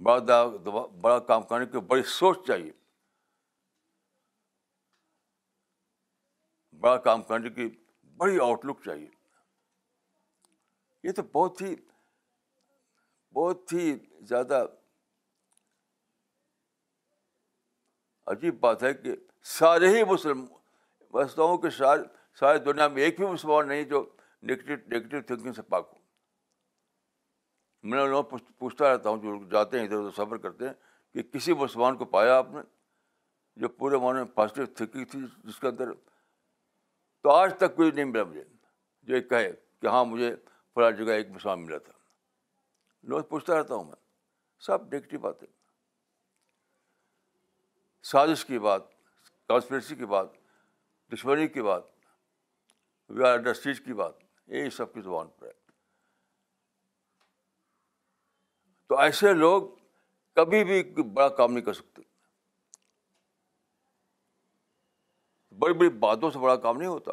[0.08, 2.72] بڑا بڑا کام کرنے کے لیے بڑی سوچ چاہیے
[6.84, 7.68] بڑا کام کرنے کی
[8.22, 9.08] بڑی آؤٹ لک چاہیے
[11.08, 11.74] یہ تو بہت ہی
[13.36, 13.94] بہت ہی
[14.28, 14.64] زیادہ
[18.32, 19.14] عجیب بات ہے کہ
[19.58, 20.44] سارے ہی مسلم
[21.14, 22.02] وستا ہوں کہ سارے
[22.38, 24.02] ساری دنیا میں ایک بھی مسلمان نہیں جو
[24.50, 25.98] نگیٹو نگیٹو تھنکنگ سے پاک ہو
[27.90, 30.74] میں ان پوچھتا رہتا ہوں جو جاتے ہیں ادھر ادھر سفر کرتے ہیں
[31.14, 32.60] کہ کسی مسلمان کو پایا آپ نے
[33.64, 35.20] جو پورے معنی میں پازیٹیو تھنکنگ تھی
[35.50, 35.92] جس کے اندر
[37.22, 38.44] تو آج تک کوئی نہیں ملا مجھے
[39.02, 40.34] جو ایک کہے کہ ہاں مجھے
[40.74, 41.95] فلاں جگہ ایک مسلمان ملا تھا
[43.08, 43.94] لوگ پوچھتا رہتا ہوں میں
[44.66, 45.46] سب نگیٹو باتیں
[48.12, 48.82] سازش کی بات
[49.48, 50.28] کانسپریسی کی بات
[51.12, 51.82] دشمنی کی بات
[53.08, 54.14] وی آر انڈسٹریز کی بات
[54.54, 55.52] یہ سب کی زبان پہ ہے
[58.88, 59.62] تو ایسے لوگ
[60.36, 62.02] کبھی بھی بڑا کام نہیں کر سکتے
[65.64, 67.12] بڑی بڑی باتوں سے بڑا کام نہیں ہوتا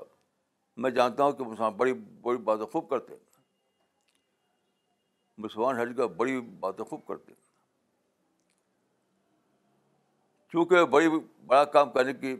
[0.83, 1.93] میں جانتا ہوں کہ بڑی
[2.27, 3.21] بڑی باتیں خوب کرتے ہیں
[5.41, 7.29] مسلمان حج کا بڑی باتیں خوب کرتے
[10.51, 11.07] چونکہ بڑی
[11.45, 12.31] بڑا کام کرنے کی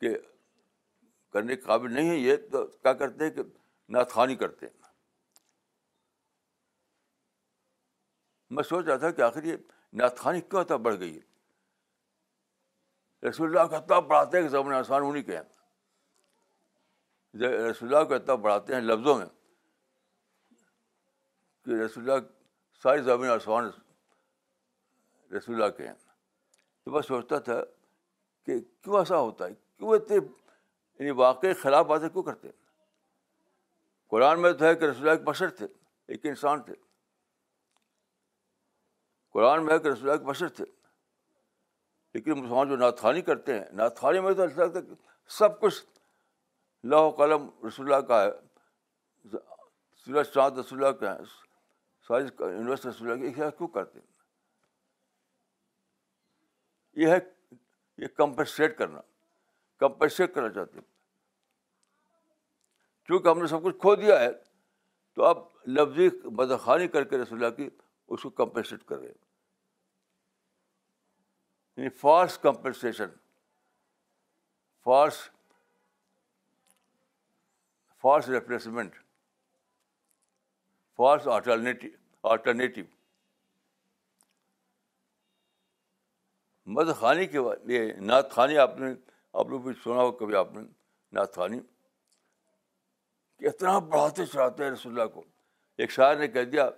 [0.00, 0.10] کہ
[1.32, 3.42] کرنے کے قابل نہیں ہے یہ تو کیا کرتے ہیں کہ
[3.94, 4.74] ناتھانی کرتے ہیں
[8.54, 9.56] میں سوچ رہا تھا کہ آخر یہ
[10.00, 11.24] ناتھانی کیوں تھا بڑھ گئی ہے
[13.28, 15.44] رسول اللہ کو اتنا بڑھاتے ہیں کہ زبان آسان انہیں کے ہیں
[17.70, 19.26] رسول اللہ کو اتنا بڑھاتے ہیں لفظوں میں
[21.66, 22.10] کہ رسول
[22.82, 23.70] ساری زمین آسمان
[25.36, 25.94] رسول کے ہیں
[26.84, 27.54] تو میں سوچتا تھا
[28.46, 30.16] کہ کیوں ایسا ہوتا ہے کیوں اتنے
[30.98, 32.58] یعنی واقعی خلاف باتیں کیوں کرتے ہیں
[34.14, 35.66] قرآن میں تو ہے کہ رسول ایک بشر تھے
[36.14, 36.74] ایک انسان تھے
[39.36, 40.64] قرآن میں ہے کہ رسول ایک بشر تھے
[42.14, 44.94] لیکن مسلمان جو ناتھانی کرتے ہیں ناتھانی میں تو ایسا لگتا ہے کہ
[45.38, 45.98] سب کچھ
[47.00, 48.30] و قلم رسول کا ہے
[50.04, 51.24] سورج چاند رسول اللہ کا ہے
[52.06, 54.06] ساری یونیورسٹی رسول اللہ کی اخلاق کیوں کرتے ہیں
[57.02, 57.18] یہ ہے
[58.02, 59.00] یہ کمپنسیٹ کرنا
[59.80, 60.94] کمپنسیٹ کرنا چاہتے ہیں
[63.08, 64.28] چونکہ ہم نے سب کچھ کھو دیا ہے
[65.14, 65.38] تو آپ
[65.68, 67.68] لفظی بدخانی کر کے رسول اللہ کی
[68.14, 69.24] اس کو کمپنسیٹ کر رہے ہیں
[71.76, 73.10] یعنی false compensation
[74.84, 75.18] false
[78.02, 78.94] false replacement
[80.96, 81.26] false
[82.22, 82.84] alternative
[86.76, 88.92] مد خانی کے بعد یہ نعت خانی آپ نے
[89.40, 90.60] آپ لوگ بھی سنا ہو کبھی آپ نے
[91.18, 91.60] نعت خانی
[93.38, 95.24] کہ اتنا بڑھاتے چڑھاتے ہیں رسول کو
[95.82, 96.68] ایک شاعر نے کہہ دیا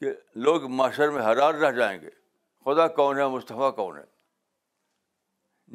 [0.00, 0.12] کہ
[0.46, 2.10] لوگ معاشر میں حرار رہ جائیں گے
[2.64, 4.02] خدا کون ہے مصطفیٰ کون ہے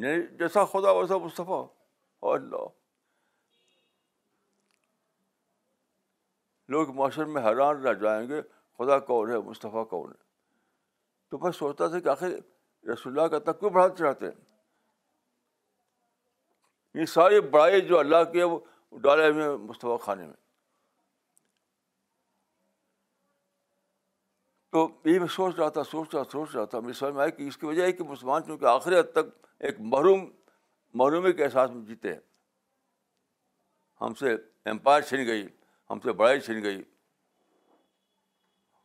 [0.06, 1.65] یعنی جیسا خدا ویسا مصطفیٰ
[2.19, 2.65] اور اللہ
[6.72, 8.42] لوگ معاشرے میں حیران رہ جائیں گے
[8.78, 10.20] خدا کون ہے مصطفیٰ کون ہے
[11.32, 12.36] تو میں سوچتا تھا کہ آخر
[12.92, 14.40] رسول اللہ کا تک کیوں بڑھاتے چڑھاتے ہیں
[17.02, 18.60] یہ ساری بڑائی جو اللہ کی ہے وہ
[19.08, 20.40] ڈالے ہوئے مصطفیٰ خانے میں
[24.76, 27.30] تو یہ میں سوچ رہا تھا سوچ رہا سوچ رہا تھا میری سمجھ میں آیا
[27.38, 29.34] کہ اس کی وجہ ہے کہ مسلمان چونکہ آخری حد تک
[29.70, 30.26] ایک محروم
[31.02, 32.20] محرومی کے احساس میں جیتے ہیں
[34.02, 34.34] ہم سے
[34.76, 35.48] امپائر چھن گئی
[35.91, 36.77] ہم سے بڑائی چھن گئی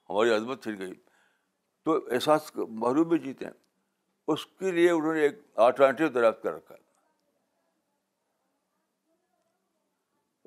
[0.08, 0.94] ہماری عظمت چھن گئی
[1.84, 3.58] تو احساس محروم بھی جیتے ہیں
[4.32, 6.80] اس کے لیے انہوں نے ایک آلٹرنیٹیو دریافت کر رکھا ہے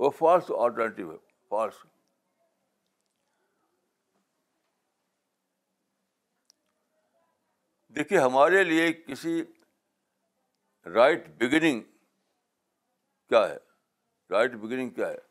[0.03, 1.17] وہ فالس آلٹرنیٹیو ہے
[1.49, 1.77] فالس
[7.95, 9.33] دیکھیے ہمارے لیے کسی
[10.93, 11.81] رائٹ بگننگ
[13.29, 13.57] کیا ہے
[14.31, 15.27] رائٹ بگننگ کیا ہے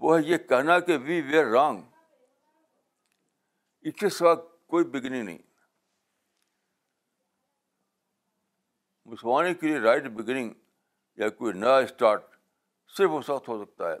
[0.00, 1.82] وہ ہے یہ کہنا کہ وی ویئر رانگ
[3.88, 5.38] اس کے ساتھ کوئی بگنی نہیں
[9.12, 10.50] مسلمانی کے لیے رائٹ بگننگ
[11.20, 12.24] یا کوئی نیا اسٹارٹ
[12.96, 13.96] صرف اس وقت ہو سکتا ہے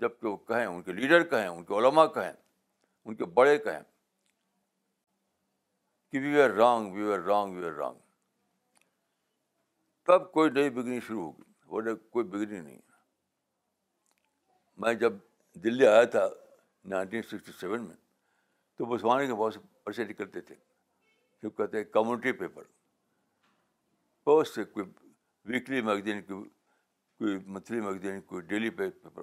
[0.00, 2.32] جب کہ وہ کہیں ان کے لیڈر کہیں ان کے علما کہیں
[3.04, 3.80] ان کے بڑے کہیں
[6.12, 7.98] کہ we are wrong we are wrong we are wrong
[10.06, 12.78] تب کوئی نئی بگنی شروع ہوگی وہ کوئی بگنی نہیں
[14.82, 15.12] میں جب
[15.64, 16.28] دلی آیا تھا
[16.90, 17.96] نائنٹین سکسٹی سیون میں
[18.78, 20.54] تو وہ کے بہت سے پیسے نکلتے تھے
[21.42, 22.62] جو کہتے ہیں کمیونٹی پیپر
[24.26, 24.86] بہت سے کوئی
[25.52, 26.48] ویکلی میگزین کوئی
[27.18, 29.22] کوئی منتھلی میگزین کوئی ڈیلی پیپر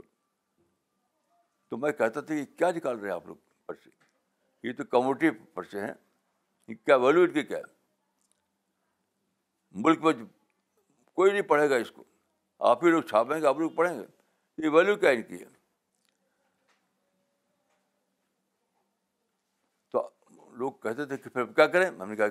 [1.69, 3.89] تو میں کہتا تھا کہ کیا نکال رہے ہیں آپ لوگ پرچے
[4.67, 7.73] یہ تو کمیونٹی پرچے ہیں کیا ویلو ان کی کیا ہے
[9.87, 10.13] ملک میں
[11.19, 12.03] کوئی نہیں پڑھے گا اس کو
[12.71, 14.05] آپ ہی لوگ چھاپیں گے آپ لوگ پڑھیں گے
[14.65, 15.53] یہ ویلو کیا ان کی ہے
[20.59, 22.27] لوگ کہتے تھے کہ پھر کیا کریں ہم نے کہا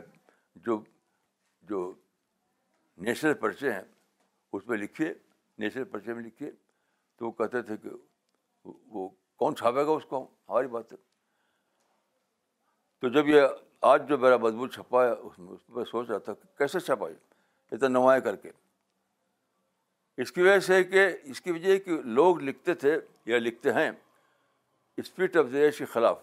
[0.66, 0.80] جو
[1.68, 1.92] جو
[3.08, 3.82] نیشنل پرچے ہیں
[4.56, 5.12] اس میں لکھیے
[5.58, 6.50] نیشنل پرچے میں لکھیے
[7.18, 7.90] تو وہ کہتے تھے کہ
[8.92, 9.08] وہ
[9.42, 10.96] کون چھاپے گا اس کو ہماری بات ہے
[13.00, 13.46] تو جب یہ
[13.92, 16.80] آج جو میرا مضمون چھپا ہے اس میں اس میں سوچ رہا تھا کہ کیسے
[16.80, 18.50] چھپا ہے اتنا نمایاں کر کے
[20.22, 23.90] اس کی وجہ سے کہ اس کی وجہ کہ لوگ لکھتے تھے یا لکھتے ہیں
[25.02, 26.18] اسپیڈ آف دیش کے خلاف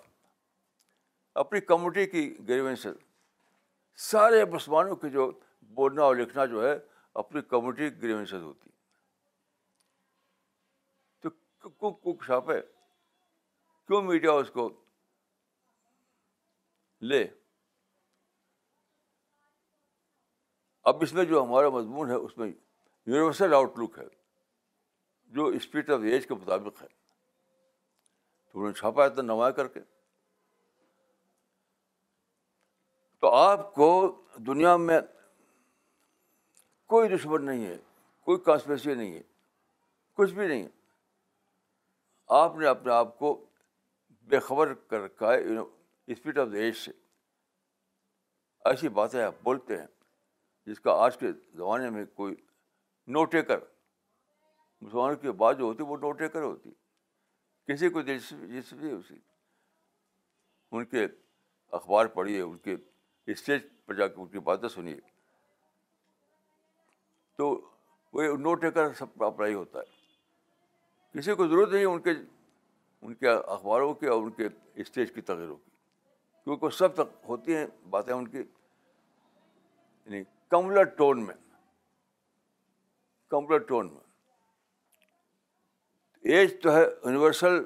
[1.39, 2.95] اپنی کمیونٹی کی گریونسز
[4.09, 5.29] سارے مسلمانوں کے جو
[5.75, 6.77] بولنا اور لکھنا جو ہے
[7.21, 8.69] اپنی کمیونٹی کی گریونس ہوتی
[11.27, 14.67] تو چھاپے کیوں میڈیا اس کو
[17.11, 17.23] لے
[20.91, 24.05] اب اس میں جو ہمارا مضمون ہے اس میں یونیورسل آؤٹ لک ہے
[25.35, 26.87] جو اسپیڈ آف ایج کے مطابق ہے
[28.45, 29.79] تو انہوں نے چھاپا تو نمایاں کر کے
[33.21, 33.87] تو آپ کو
[34.45, 34.99] دنیا میں
[36.89, 37.77] کوئی دشمن نہیں ہے
[38.25, 39.21] کوئی کانسپریسی نہیں ہے
[40.17, 40.67] کچھ بھی نہیں ہے
[42.39, 43.33] آپ نے اپنے آپ کو
[44.29, 45.57] بے خبر کر رکھا ہے
[46.11, 46.91] اسپرٹ آف دا ایج سے
[48.69, 49.87] ایسی باتیں آپ بولتے ہیں
[50.65, 52.35] جس کا آج کے زمانے میں کوئی
[53.13, 53.59] نو ٹیکر
[54.81, 56.71] مسلمانوں کی بات جو ہوتی ہے وہ نو ٹیکر ہوتی
[57.67, 59.19] کسی کو دلچسپی ہو سی
[60.71, 61.05] ان کے
[61.79, 62.75] اخبار پڑھیے ان کے
[63.27, 64.95] اسٹیج پر جا کے ان کی باتیں سنیے
[67.37, 67.47] تو
[68.13, 68.69] وہ نوٹ ہے
[69.25, 72.11] اپنا ہی ہوتا ہے کسی کو ضرورت نہیں ان کے
[73.01, 74.47] ان کے اخباروں کی اور ان کے
[74.81, 75.69] اسٹیج کی تغیروں کی
[76.43, 81.35] کیونکہ سب تک ہوتی ہیں باتیں ان کی یعنی کیمبلر ٹون میں
[83.29, 83.99] کملر ٹون میں
[86.37, 87.61] ایج تو ہے یونیورسل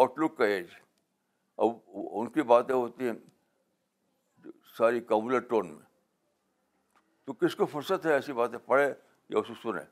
[0.00, 0.66] آؤٹ لک کا ایج
[1.64, 1.74] اور
[2.20, 3.12] ان کی باتیں ہوتی ہیں
[4.78, 5.84] ساری قبول ٹون میں
[7.26, 8.84] تو کس کو فرصت ہے ایسی باتیں پڑھے
[9.28, 9.84] یا اسے سنیں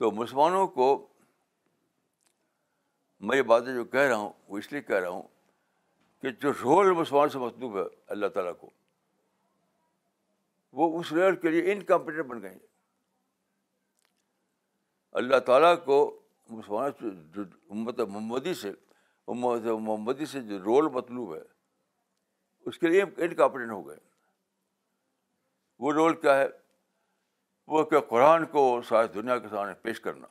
[0.00, 0.84] تو مسلمانوں کو
[3.28, 5.22] میں یہ باتیں جو کہہ رہا ہوں وہ اس لیے کہہ رہا ہوں
[6.22, 7.82] کہ جو رول مسلمان سے مطلوب ہے
[8.14, 8.70] اللہ تعالیٰ کو
[10.78, 12.58] وہ اس رول کے لیے انکمپٹیبل بن گئے
[15.18, 15.96] اللہ تعالیٰ کو
[16.48, 18.70] مسلمان جو امت محمدی سے
[19.32, 21.40] امت محمدی سے جو رول مطلوب ہے
[22.70, 23.96] اس کے لیے انکاپٹین ہو گئے
[25.82, 26.46] وہ رول کیا ہے
[27.72, 30.26] وہ کہ قرآن کو ساری دنیا کے سامنے پیش کرنا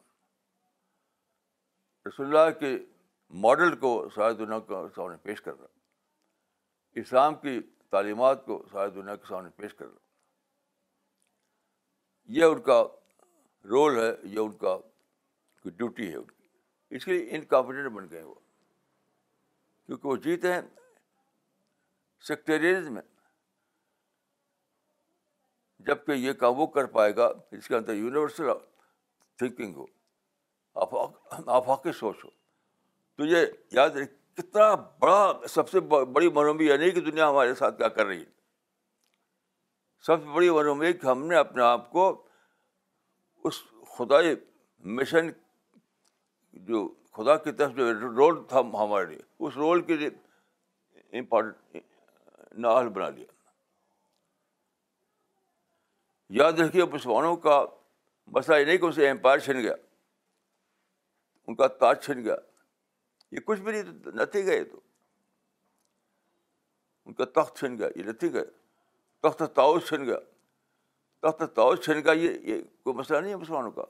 [2.07, 2.75] رسول اللہ کے
[3.45, 5.65] ماڈل کو ساری دنیا کے سامنے پیش کرنا
[6.99, 7.59] اسلام کی
[7.91, 9.97] تعلیمات کو ساری دنیا کے سامنے پیش کرنا
[12.37, 12.83] یہ ان کا
[13.69, 14.77] رول ہے یہ ان کا
[15.65, 16.47] ڈیوٹی ہے ان کی
[16.95, 18.33] اس کے لیے انکمپیٹنٹ بن گئے وہ
[19.85, 20.61] کیونکہ وہ جیتے ہیں
[22.27, 23.01] سیکٹریزم میں
[25.87, 28.49] جب کہ یہ کام وہ کر پائے گا اس کے اندر یونیورسل
[29.39, 29.85] تھنکنگ ہو
[31.57, 32.29] آفاقی سوچ ہو
[33.17, 37.53] تو یہ یاد رکھ کتنا بڑا سب سے بڑی منومی یعنی نہیں کہ دنیا ہمارے
[37.55, 38.25] ساتھ کیا کر رہی ہے
[40.05, 42.09] سب سے بڑی منومی کہ ہم نے اپنے آپ کو
[43.47, 43.61] اس
[43.97, 44.33] خدائی
[44.95, 45.29] مشن
[46.67, 50.09] جو خدا کی طرف جو رول تھا ہمارے لیے اس رول کے لیے
[51.19, 53.25] امپارٹنٹ نااہل بنا لیا
[56.41, 57.63] یاد رکھیے مسلمانوں کا
[58.37, 59.73] مسئلہ یہ نہیں کہ اسے امپائر چھن گیا
[61.47, 62.35] ان کا تاج چھن گیا
[63.31, 64.79] یہ کچھ بھی نہیں نتی گئے تو
[67.05, 68.43] ان کا تخت چھن گیا یہ نتی گئے
[69.23, 70.17] تخت تاؤ چھن گیا
[71.21, 73.83] تخت تاؤ چھن کا یہ یہ کوئی مسئلہ نہیں ہے مسلمانوں کا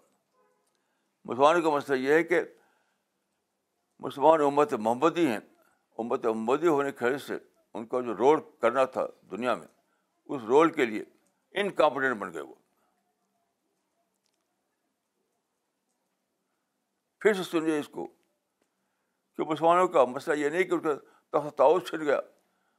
[1.30, 2.42] مسلمانوں کا مسئلہ یہ ہے کہ
[4.04, 5.38] مسلمان امت محمدی ہیں
[6.00, 7.38] امت محمدی ہونے کی حضرت سے
[7.78, 9.68] ان کا جو رول کرنا تھا دنیا میں
[10.36, 11.04] اس رول کے لیے
[11.62, 12.54] انکمپٹنٹ بن گئے وہ
[17.22, 18.06] پھر سے سنیے اس کو
[19.38, 20.96] کہ مسلمانوں کا مسئلہ یہ نہیں کہ ان کا
[21.40, 22.20] تخت تاؤ چھن گیا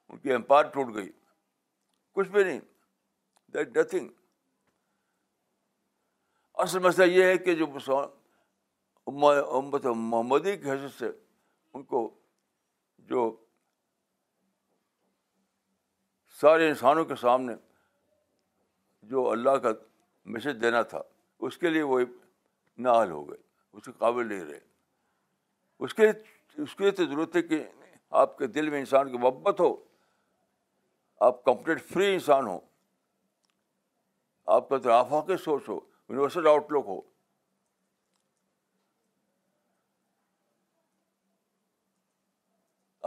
[0.09, 1.11] ان کی امپائر ٹوٹ گئی
[2.15, 2.61] کچھ بھی نہیں
[3.55, 4.09] دیٹ نتھنگ
[6.63, 7.67] اصل مسئلہ یہ ہے کہ جو
[9.59, 11.11] امت محمدی کی حیثیت سے
[11.79, 12.01] ان کو
[13.13, 13.23] جو
[16.41, 17.53] سارے انسانوں کے سامنے
[19.13, 19.71] جو اللہ کا
[20.35, 21.01] میسج دینا تھا
[21.49, 21.99] اس کے لیے وہ
[22.89, 23.39] نااہل ہو گئے
[23.79, 24.59] اس کے قابل نہیں رہے
[25.87, 27.63] اس کے اس کے لیے تو ضرورت ہے کہ
[28.25, 29.75] آپ کے دل میں انسان کی محبت ہو
[31.31, 32.59] آپ کمپلیٹ فری انسان ہو
[34.59, 36.99] آپ کا تو آفاقی سوچ ہو یونیورسل آؤٹ لک ہو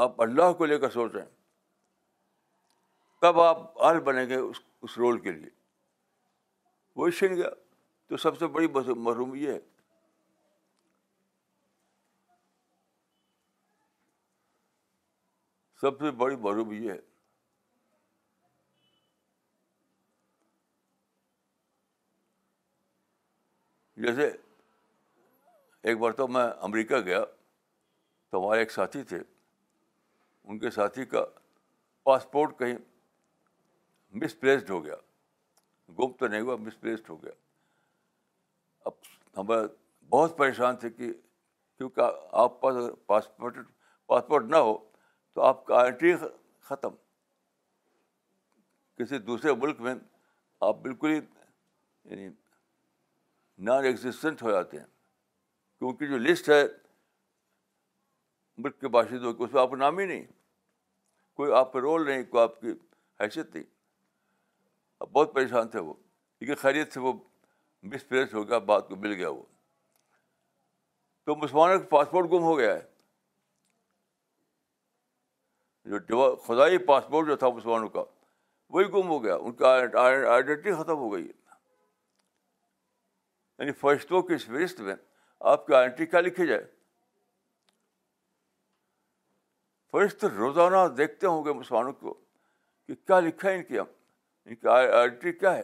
[0.03, 1.29] آپ اللہ کو لے کر سوچ رہے ہیں
[3.21, 5.49] کب آپ آل بنیں گے اس اس رول کے لیے
[6.95, 7.49] وہی شن گیا
[8.09, 9.59] تو سب سے بڑی محروم یہ ہے
[15.81, 16.97] سب سے بڑی محروم یہ ہے
[24.05, 24.25] جیسے
[25.89, 29.17] ایک بار تو میں امریکہ گیا تو ہمارے ایک ساتھی تھے
[30.43, 31.23] ان کے ساتھی کا
[32.09, 32.77] پاسپورٹ کہیں
[34.21, 34.95] مس پلیسڈ ہو گیا
[35.99, 37.31] گم تو نہیں ہوا مس پلیسڈ ہو گیا
[38.91, 39.45] اب ہم
[40.15, 41.11] بہت پریشان تھے کہ
[41.77, 42.75] کیونکہ آپ پاس
[43.07, 43.57] پاسپورٹ
[44.07, 44.77] پاسپورٹ نہ ہو
[45.35, 45.85] تو آپ کا
[46.69, 46.95] ختم
[48.97, 49.95] کسی دوسرے ملک میں
[50.69, 52.27] آپ بالکل ہی یعنی
[53.67, 56.61] نان ایگزسٹنٹ ہو جاتے ہیں کیونکہ جو لسٹ ہے
[58.63, 60.23] ملک کے باشندوں کی اس میں آپ کا نام ہی نہیں
[61.39, 62.71] کوئی آپ پہ رول نہیں کوئی آپ کی
[63.21, 63.63] حیثیت نہیں
[65.05, 67.13] اب بہت پریشان تھے وہ کیونکہ خیریت سے وہ
[67.93, 69.41] مس پلیس ہو گیا بات کو مل گیا وہ
[71.29, 72.81] تو مسلمانوں کا پاسپورٹ گم ہو گیا ہے
[76.09, 78.03] جو خدائی پاسپورٹ جو تھا مسلمانوں کا
[78.75, 79.71] وہی گم ہو گیا ان کا
[80.01, 81.41] آئیڈنٹی ختم ہو گئی ہے
[83.59, 84.95] یعنی فرشتوں کی اس فہرست میں
[85.51, 86.63] آپ کی آئیڈینٹی کیا لکھی جائے
[89.91, 92.13] فرشت روزانہ دیکھتے ہوں گے مسلمانوں کو
[92.87, 93.85] کہ کیا لکھا ہے ان کی ہم
[94.45, 95.61] ان کی آئیڈینٹی کیا ہے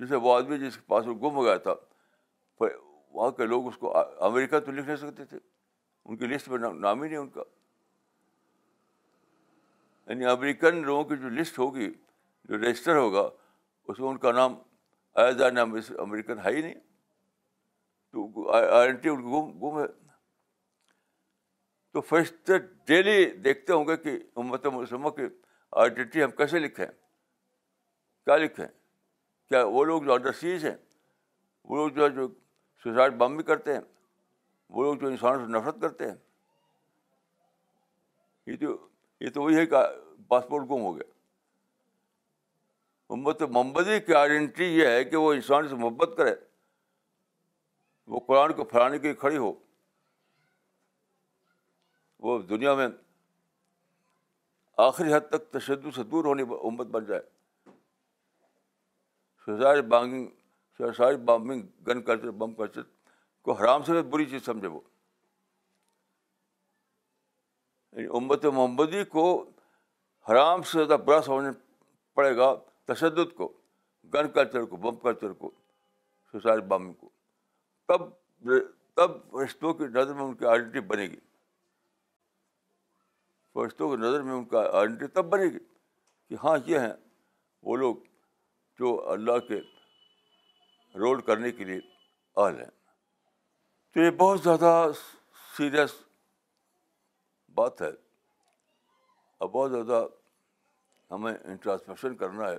[0.00, 1.74] جیسے وہ آدمی جس کے پاس گم ہو گیا تھا
[2.60, 5.38] وہاں کے لوگ اس کو امریکہ تو لکھ نہیں سکتے تھے
[6.04, 7.42] ان کی لسٹ میں نام ہی نہیں ان کا
[10.08, 11.88] یعنی امریکن لوگوں کی جو لسٹ ہوگی
[12.48, 13.28] جو رجسٹر ہوگا
[13.88, 14.54] اس میں ان کا نام
[15.20, 16.74] ایز این امریکن ہے ہی نہیں
[18.10, 19.86] تو آئیڈینٹی ان کی گم گم ہے
[21.92, 25.22] تو فرشتے ڈیلی دیکھتے ہوں گے کہ امت مسلمہ کی
[25.82, 30.76] آئیڈینٹی ہم کیسے لکھیں کیا لکھیں کیا وہ لوگ جو سیز ہیں
[31.68, 32.26] وہ لوگ جو ہے جو
[32.82, 33.80] سوسائڈ بم بھی کرتے ہیں
[34.76, 36.16] وہ لوگ جو انسانوں سے نفرت کرتے ہیں
[38.52, 38.76] یہ تو
[39.24, 39.82] یہ تو وہی ہے کہ
[40.28, 41.16] پاسپورٹ گم ہو گیا
[43.10, 46.34] امت محمدی کی آئیڈینٹی یہ ہے کہ وہ انسان سے محبت کرے
[48.14, 49.52] وہ قرآن کو پھیلانے کے لیے کھڑی ہو
[52.26, 52.88] وہ دنیا میں
[54.86, 57.26] آخری حد تک تشدد سے دور ہونے امت بن جائے
[59.90, 62.82] banging bombing gun culture bomb culture
[63.44, 64.80] کو حرام سے بری چیز سمجھے وہ
[67.96, 69.24] یعنی امت محمدی کو
[70.30, 71.50] حرام سے زیادہ برا سمجھنا
[72.14, 72.54] پڑے گا
[72.92, 73.46] تشدد کو
[74.14, 75.50] گن کلچر کو بم کلچر کو
[76.32, 77.08] سوسائل بامنگ کو
[77.88, 78.08] تب
[78.96, 81.18] تب فرشتوں کی نظر میں ان کی آئیڈینٹی بنے گی
[83.54, 85.58] فرشتوں کی نظر میں ان کا آئیڈینٹی تب بنے گی
[86.28, 86.92] کہ ہاں یہ ہیں
[87.68, 87.96] وہ لوگ
[88.78, 89.60] جو اللہ کے
[91.00, 91.78] رول کرنے کے لیے
[92.36, 92.70] اہل ہیں
[93.94, 94.72] تو یہ بہت زیادہ
[95.56, 95.94] سیریس
[97.60, 97.90] بات ہے
[99.38, 100.04] اور بہت زیادہ
[101.10, 102.56] ہمیں انٹراسپیکشن کرنا ہے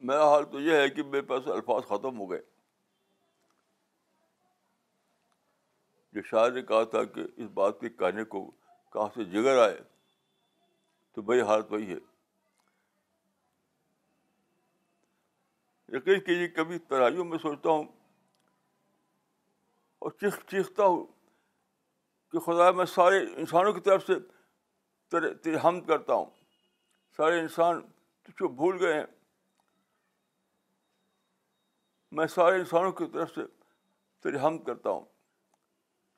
[0.00, 2.40] میرا حال تو یہ ہے کہ میرے پاس الفاظ ختم ہو گئے
[6.12, 8.50] جو شاعر نے کہا تھا کہ اس بات کے کہنے کو
[8.92, 9.76] کہاں سے جگر آئے
[11.14, 11.98] تو بھائی حالت وہی ہے
[15.96, 17.84] یقین کیجیے کبھی ترائیوں میں سوچتا ہوں
[20.04, 21.04] اور چیخ چیختا ہوں
[22.32, 26.24] کہ خدا میں سارے انسانوں کی طرف سے ہم کرتا ہوں
[27.16, 27.80] سارے انسان
[28.38, 29.04] چو بھول گئے ہیں
[32.16, 33.42] میں سارے انسانوں کی طرف سے
[34.22, 35.04] تیری ہم کرتا ہوں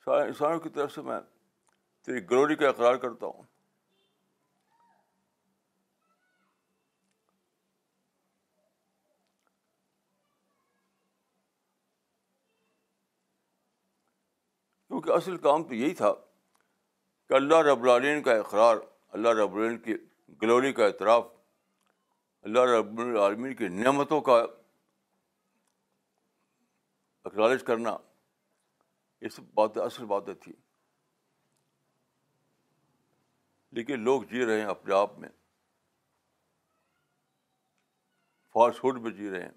[0.04, 1.18] سارے انسانوں کی طرف سے میں
[2.06, 3.42] تیری گلوری کا اقرار کرتا ہوں
[14.88, 16.12] کیونکہ اصل کام تو یہی تھا
[17.28, 18.76] کہ اللہ رب العالین کا اقرار
[19.18, 19.94] اللہ رب العین کی
[20.42, 21.26] گلوری کا اعتراف
[22.48, 24.40] اللہ رب العالمین کی نعمتوں کا
[27.24, 27.96] اکنالج کرنا
[29.20, 30.52] یہ سب بات اصل باتیں تھیں
[33.76, 35.28] لیکن لوگ جی رہے ہیں اپنے آپ میں
[38.54, 39.56] فاسٹ فوڈ میں جی رہے ہیں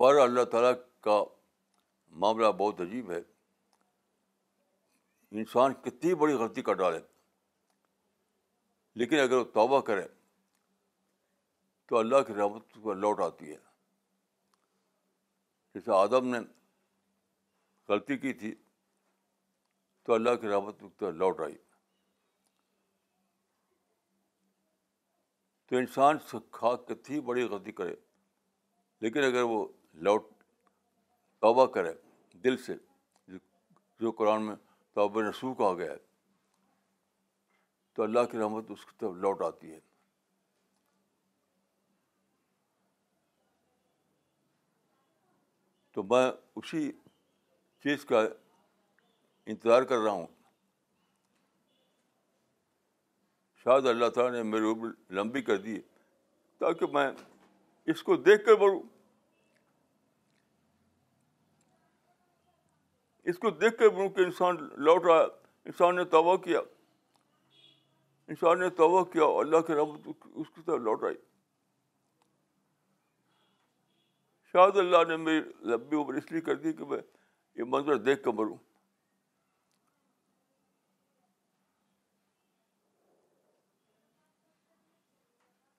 [0.00, 0.72] بر اللہ تعالیٰ
[1.04, 1.18] کا
[2.20, 3.20] معاملہ بہت عجیب ہے
[5.40, 6.98] انسان کتنی بڑی غلطی کر ڈالے
[8.98, 10.06] لیکن اگر وہ توبہ کرے
[11.88, 13.56] تو اللہ کی رحمت کو لوٹ آتی ہے
[15.74, 16.38] جیسے آدم نے
[17.88, 18.54] غلطی کی تھی
[20.06, 21.54] تو اللہ کی رحمت رابطہ لوٹ آئی
[25.68, 27.94] تو انسان سکھا کتنی بڑی غلطی کرے
[29.00, 29.66] لیکن اگر وہ
[30.06, 30.28] لوٹ
[31.40, 31.92] توبہ کرے
[32.44, 32.72] دل سے
[34.00, 34.54] جو قرآن میں
[34.94, 35.96] توبہ رسوخ آ گیا ہے
[38.00, 39.78] تو اللہ کی رحمت اس کی طرف لوٹ آتی ہے
[45.94, 46.20] تو میں
[46.56, 46.80] اسی
[47.84, 48.20] چیز کا
[49.52, 50.26] انتظار کر رہا ہوں
[53.64, 54.90] شاید اللہ تعالیٰ نے میری عمر
[55.20, 55.78] لمبی کر دی
[56.60, 57.06] تاکہ میں
[57.94, 58.80] اس کو دیکھ کر بڑھوں
[63.32, 66.60] اس کو دیکھ کر بڑھوں کہ انسان لوٹ آیا انسان نے توبہ کیا
[68.30, 71.14] انسان نے توبہ کیا اللہ کے رحمت اس کی طرف لوٹ آئی
[74.52, 76.98] شاید اللہ نے میری لمبی عمر اس لیے کر دی کہ میں
[77.58, 78.56] یہ منظر دیکھ کے مروں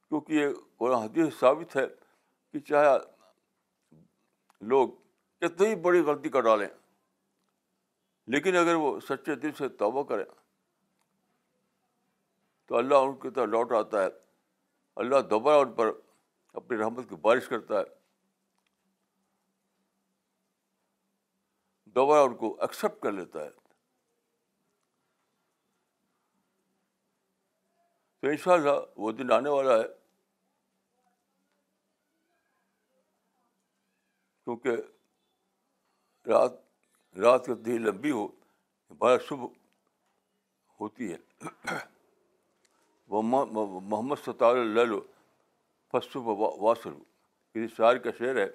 [0.09, 1.85] کیونکہ یہ قرآن حدیث ثابت ہے
[2.51, 2.97] کہ چاہے
[4.73, 4.89] لوگ
[5.45, 6.67] کتنی بڑی غلطی کر ڈالیں
[8.33, 10.23] لیکن اگر وہ سچے دل سے توبہ کریں
[12.71, 14.09] تو اللہ ان کی طرح لوٹ آتا ہے
[15.03, 15.87] اللہ دوبارہ ان پر
[16.59, 17.83] اپنی رحمت کی بارش کرتا ہے
[21.95, 23.49] دوبارہ ان کو ایکسیپٹ کر لیتا ہے
[28.21, 29.87] تو ان شاء اللہ وہ دن آنے والا ہے
[34.43, 36.59] کیونکہ رات
[37.27, 38.27] رات کی دیر لمبی ہو
[39.03, 39.45] بڑا شبھ
[40.79, 41.89] ہوتی ہے
[43.11, 44.89] وہ محمد صاحل
[45.91, 46.19] فسو
[46.63, 46.93] واسل
[47.55, 48.45] یعنی شاعر کا شعر ہے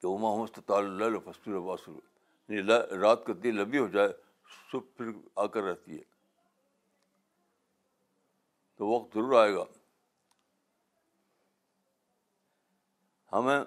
[0.00, 1.98] کہ وہ محمد صاحب فسو واسل
[2.54, 4.08] یعنی رات کا دن لمبی ہو جائے
[4.70, 5.10] صبح پھر
[5.42, 6.02] آ کر رہتی ہے
[8.76, 9.64] تو وقت ضرور آئے گا
[13.32, 13.58] ہمیں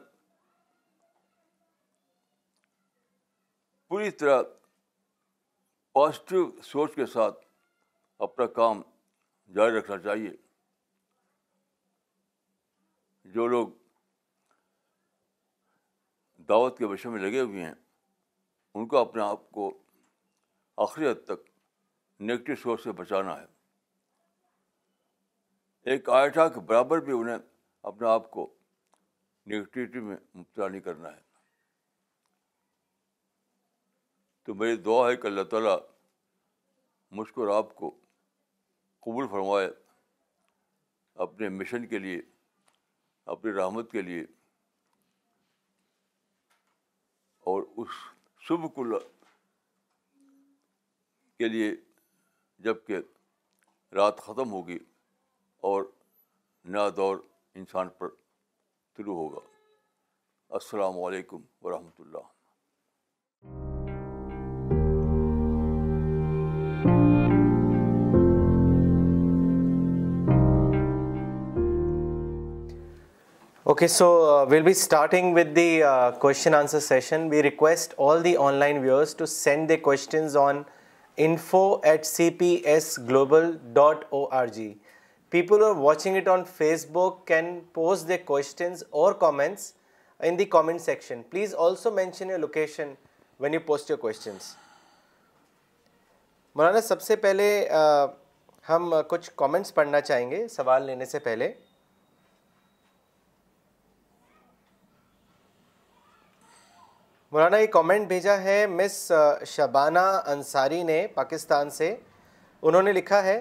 [3.90, 4.42] پوری طرح
[6.00, 7.46] پازیٹیو سوچ کے ساتھ
[8.26, 8.82] اپنا کام
[9.56, 10.30] جاری رکھنا چاہیے
[13.34, 13.68] جو لوگ
[16.50, 17.72] دعوت کے بشے میں لگے ہوئے ہیں
[18.76, 19.72] ان کو اپنے آپ کو
[20.88, 21.48] آخری حد تک
[22.30, 23.46] نگیٹو سورس سے بچانا ہے
[25.92, 27.38] ایک آئٹا کے برابر بھی انہیں
[27.92, 28.48] اپنے آپ کو
[29.48, 31.20] نگیٹیوٹی میں مبتلا نہیں کرنا ہے
[34.46, 35.78] تو میری دعا ہے کہ اللہ تعالیٰ
[37.18, 37.96] مشکور آپ کو
[39.06, 39.70] قبول فرمائے
[41.24, 42.20] اپنے مشن کے لیے
[43.34, 44.24] اپنی رحمت کے لیے
[47.52, 47.88] اور اس
[48.48, 48.98] صبح کل
[51.38, 51.74] کے لیے
[52.66, 53.00] جب کہ
[53.96, 54.78] رات ختم ہوگی
[55.72, 55.84] اور
[56.74, 57.16] نیا دور
[57.62, 58.10] انسان پر
[58.98, 59.48] شروع ہوگا
[60.62, 62.32] السلام علیکم ورحمۃ اللہ
[73.70, 74.06] okay so
[74.50, 75.80] we'll be starting with the
[76.20, 80.62] question answer session we request all the online viewers to send the questions on
[81.26, 81.60] info
[81.90, 84.74] at C P S global dot O R G
[85.32, 86.44] people are watching it on
[86.94, 89.72] Facebook can post the questions or comments
[90.30, 92.94] in the comment section please also mention your location
[93.40, 94.54] when you post your questions
[96.56, 97.52] Maulana سب سے پہلے
[98.70, 101.52] ہم کچھ comments پڑھنا چاہیں گے سوال لینے سے پہلے
[107.32, 108.94] مولانا ایک کامنٹ بھیجا ہے مس
[109.48, 111.94] شبانہ انصاری نے پاکستان سے
[112.70, 113.36] انہوں نے لکھا ہے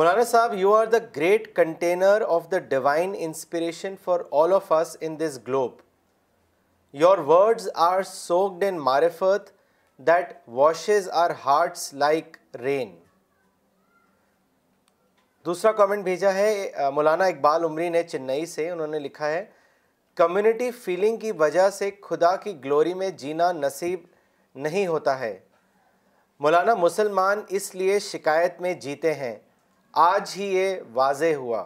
[0.00, 4.96] Maulana Sahib you are the great container of the divine inspiration for all of us
[5.00, 5.80] in this globe
[7.02, 9.50] your words are soaked in معرفت
[10.06, 12.94] that washes our hearts like rain
[15.46, 19.44] دوسرا کامنٹ بھیجا ہے مولانا اقبال عمری نے چنئی سے انہوں نے لکھا ہے
[20.20, 24.00] کمیونٹی فیلنگ کی وجہ سے خدا کی گلوری میں جینا نصیب
[24.64, 25.30] نہیں ہوتا ہے
[26.46, 29.34] مولانا مسلمان اس لیے شکایت میں جیتے ہیں
[30.08, 31.62] آج ہی یہ واضح ہوا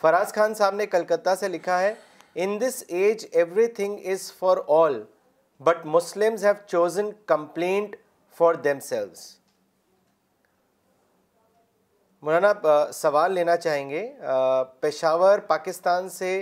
[0.00, 1.92] فراز خان صاحب نے کلکتہ سے لکھا ہے
[2.44, 3.26] in this age
[3.80, 5.02] everything is for all
[5.68, 7.96] but Muslims have chosen complaint
[8.38, 8.54] for
[8.90, 9.26] themselves
[12.22, 12.52] مولانا
[13.04, 14.10] سوال لینا چاہیں گے
[14.80, 16.32] پشاور پاکستان سے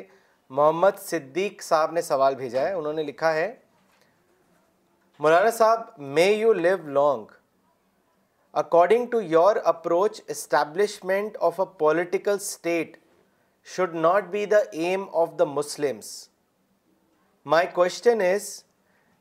[0.50, 3.50] محمد صدیق صاحب نے سوال بھیجا ہے انہوں نے لکھا ہے
[5.20, 7.32] Maulana Sahib may you live long
[8.62, 12.96] according to your approach establishment of a political state
[13.74, 16.12] should not be the aim of the Muslims
[17.54, 18.48] my question is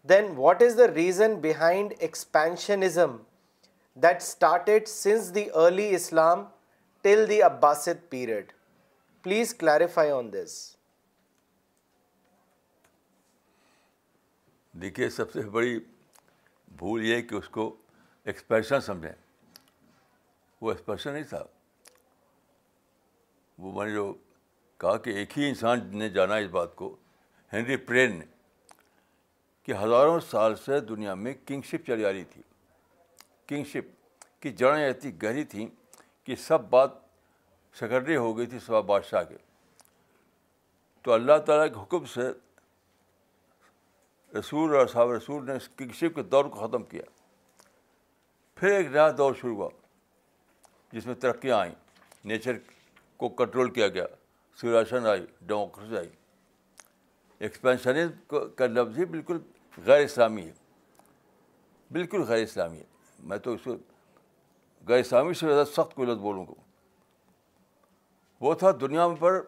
[0.09, 3.17] then what is the reason behind expansionism
[4.03, 6.43] that started since the early Islam
[7.03, 8.51] till the Abbasid period
[9.23, 10.57] please clarify on this
[14.81, 15.77] دیکھیے سب سے بڑی
[16.77, 17.73] بھول یہ کہ اس کو
[18.27, 19.11] expression سمجھیں
[20.61, 21.43] وہ ایکسپریشن نہیں تھا
[23.57, 24.11] وہ میں نے جو
[24.83, 26.95] کہا کہ ایک ہی انسان نے جانا اس بات کو
[27.53, 28.25] ہینری پرین نے
[29.65, 32.41] کہ ہزاروں سال سے دنیا میں کنگ شپ چلی آ رہی تھی
[33.47, 35.67] کنگ شپ کی جڑیں اتنی گہری تھیں
[36.25, 36.99] کہ سب بات
[37.79, 39.37] سیکرٹری ہو گئی تھی سوا بادشاہ کے
[41.03, 42.31] تو اللہ تعالیٰ کے حکم سے
[44.37, 47.01] رسول اور صاحب رسول نے اس کنگشپ کے دور کو ختم کیا
[48.59, 49.69] پھر ایک نیا دور شروع ہوا
[50.91, 51.73] جس میں ترقیاں آئیں
[52.31, 52.57] نیچر
[53.17, 54.05] کو کنٹرول کیا گیا
[54.61, 56.09] سیشن آئی ڈیموکریسی آئی
[57.45, 59.37] ایکسپینشنزم کا لفظ ہی بالکل
[59.85, 60.51] غیر اسلامی ہے
[61.93, 62.85] بالکل غیر اسلامی ہے
[63.29, 63.75] میں تو اس کو
[64.87, 66.61] غیر اسلامی سے زیادہ سخت لفظ بولوں گا
[68.41, 69.41] وہ تھا دنیا پر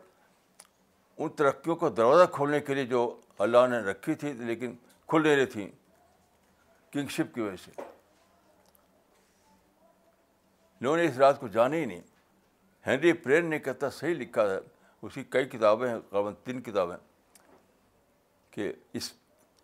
[1.19, 2.99] ان ترقیوں کا دروازہ کھولنے کے لیے جو
[3.45, 4.73] اللہ نے رکھی تھی لیکن
[5.09, 5.67] کھل نہیں رہی تھیں
[6.91, 7.71] کنگ شپ کی وجہ سے
[10.79, 12.01] انہوں نے اس رات کو جانے ہی نہیں
[12.87, 14.57] ہینری پرین نے کہتا صحیح لکھا ہے
[15.05, 16.95] اس کی کئی کتابیں ہیں تین کتابیں
[18.51, 19.11] کہ اس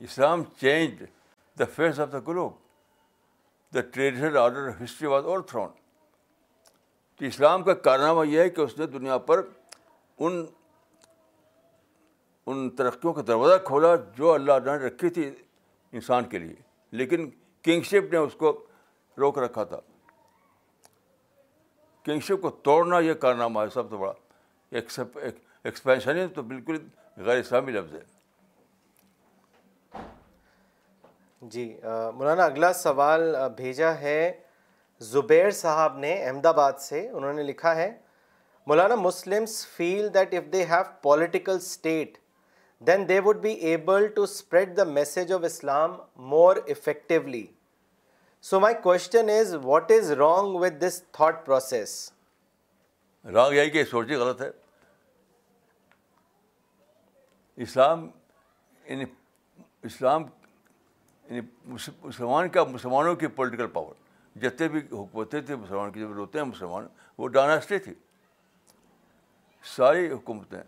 [0.07, 1.03] اسلام change
[1.59, 2.53] the face of the globe
[3.73, 5.69] the traditional order of history was overthrown
[7.27, 9.41] اسلام کا کارنامہ یہ ہے کہ اس نے دنیا پر
[10.25, 10.45] ان
[12.49, 15.29] ان ترقیوں کا دروازہ کھولا جو اللہ نے رکھی تھی
[15.91, 16.53] انسان کے لیے
[17.01, 17.29] لیکن
[17.63, 18.51] کنگ شپ نے اس کو
[19.19, 19.79] روک رکھا تھا
[22.05, 24.13] کنگ شپ کو توڑنا یہ کارنامہ ہے سب سے بڑا
[24.81, 26.77] ایکسپینشن تو بالکل
[27.25, 28.01] غیر اسلامی لفظ ہے
[31.51, 31.65] جی
[32.15, 34.31] مولانا اگلا سوال بھیجا ہے
[35.11, 37.89] زبیر صاحب نے احمد آباد سے انہوں نے لکھا ہے
[38.67, 42.17] Maulana Muslims feel that if they have political state
[42.87, 45.93] then they would be able to spread the message of Islam
[46.31, 47.45] more effectively
[48.49, 51.93] so my question is what is wrong with this thought process
[53.33, 54.49] wrong یہی کہ سورج غلط ہے
[57.63, 58.05] اسلام
[58.89, 59.05] یعنی
[59.91, 60.25] اسلام
[62.53, 66.87] کا مسلمانوں کی پولیٹیکل پاور جتنے بھی حکومتیں تھیں مسلمان کی جب روتے ہیں مسلمان
[67.17, 67.93] وہ ڈائناسٹی تھی
[69.75, 70.61] ساری حکومتیں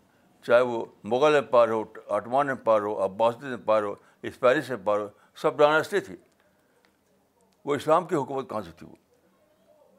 [0.45, 1.83] چاہے وہ مغل امپائر ہو
[2.15, 3.93] اٹمان امپائر ہو عباس امپائر ہو
[4.29, 5.07] اسپیرس امپائر ہو
[5.41, 6.15] سب ڈائناسٹی تھی
[7.65, 8.87] وہ اسلام کی حکومت کہاں سے تھی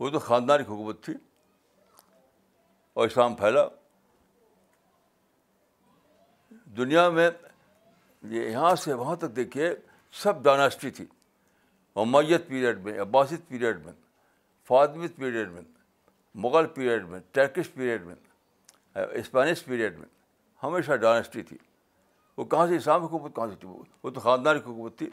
[0.01, 1.15] وہ تو خاندانی حکومت تھی
[2.95, 3.67] اور اسلام پھیلا
[6.77, 7.29] دنیا میں
[8.31, 9.75] یہاں سے وہاں تک دیکھیے
[10.23, 11.05] سب ڈائناسٹی تھی
[11.97, 13.93] ممیت پیریڈ میں عباست پیریڈ میں
[14.69, 15.63] فاطمت پیریڈ میں
[16.45, 18.15] مغل پیریڈ میں ٹرکش پیریڈ میں
[19.21, 20.07] اسپینش پیریڈ میں
[20.67, 21.57] ہمیشہ ڈائنیسٹی تھی
[22.37, 23.69] وہ کہاں سے اسلام کی حکومت کہاں سے تھی
[24.03, 25.09] وہ تو خاندان کی حکومت تھی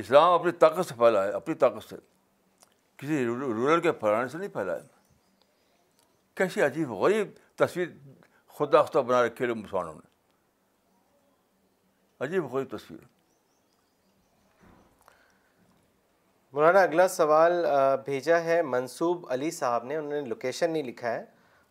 [0.00, 1.96] اسلام اپنی طاقت سے پھیلا ہے اپنی طاقت سے
[2.98, 4.80] کسی رورل کے پھیلانے سے نہیں پھیلا ہے
[6.36, 7.28] کیسی عجیب غریب
[7.64, 7.86] تصویر
[8.58, 10.08] خدا بنا رکھے لوگ مسلمانوں نے
[12.24, 12.98] عجیب غریب تصویر
[16.54, 17.52] مولانا اگلا سوال
[18.04, 21.24] بھیجا ہے منصوب علی صاحب نے انہوں نے لوکیشن نہیں لکھا ہے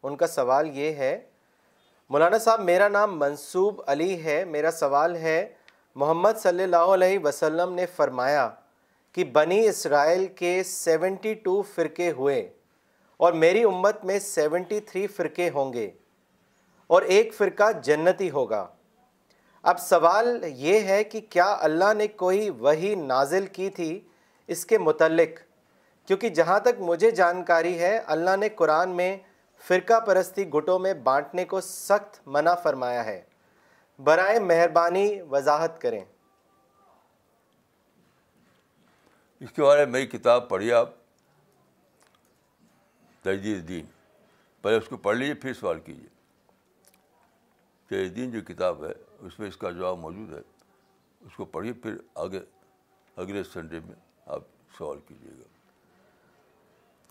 [0.07, 1.17] ان کا سوال یہ ہے
[2.13, 5.35] مولانا صاحب میرا نام منصوب علی ہے میرا سوال ہے
[6.03, 8.47] محمد صلی اللہ علیہ وسلم نے فرمایا
[9.15, 12.39] کہ بنی اسرائیل کے سیونٹی ٹو فرقے ہوئے
[13.23, 15.89] اور میری امت میں سیونٹی تھری فرقے ہوں گے
[16.95, 18.65] اور ایک فرقہ جنتی ہوگا
[19.73, 23.99] اب سوال یہ ہے کہ کیا اللہ نے کوئی وہی نازل کی تھی
[24.55, 25.39] اس کے متعلق
[26.07, 29.15] کیونکہ جہاں تک مجھے جانکاری ہے اللہ نے قرآن میں
[29.67, 33.21] فرقہ پرستی گٹوں میں بانٹنے کو سخت منع فرمایا ہے
[34.05, 36.03] برائے مہربانی وضاحت کریں
[39.39, 40.89] اس کے بارے میں میری کتاب پڑھی آپ
[43.23, 43.85] تجدید دین
[44.61, 46.07] پہلے اس کو پڑھ لیجیے پھر سوال کیجیے
[47.87, 48.91] تجدید دین جو کتاب ہے
[49.27, 50.39] اس میں اس کا جواب موجود ہے
[51.25, 51.95] اس کو پڑھیے پھر
[52.25, 52.39] آگے
[53.23, 53.95] اگلے سنڈے میں
[54.35, 54.43] آپ
[54.77, 55.48] سوال کیجیے گا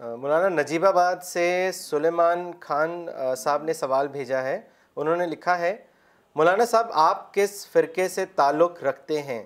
[0.01, 2.91] مولانا نجیب آباد سے سلیمان خان
[3.37, 4.61] صاحب نے سوال بھیجا ہے
[4.97, 5.75] انہوں نے لکھا ہے
[6.37, 9.43] مولانا صاحب آپ کس فرقے سے تعلق رکھتے ہیں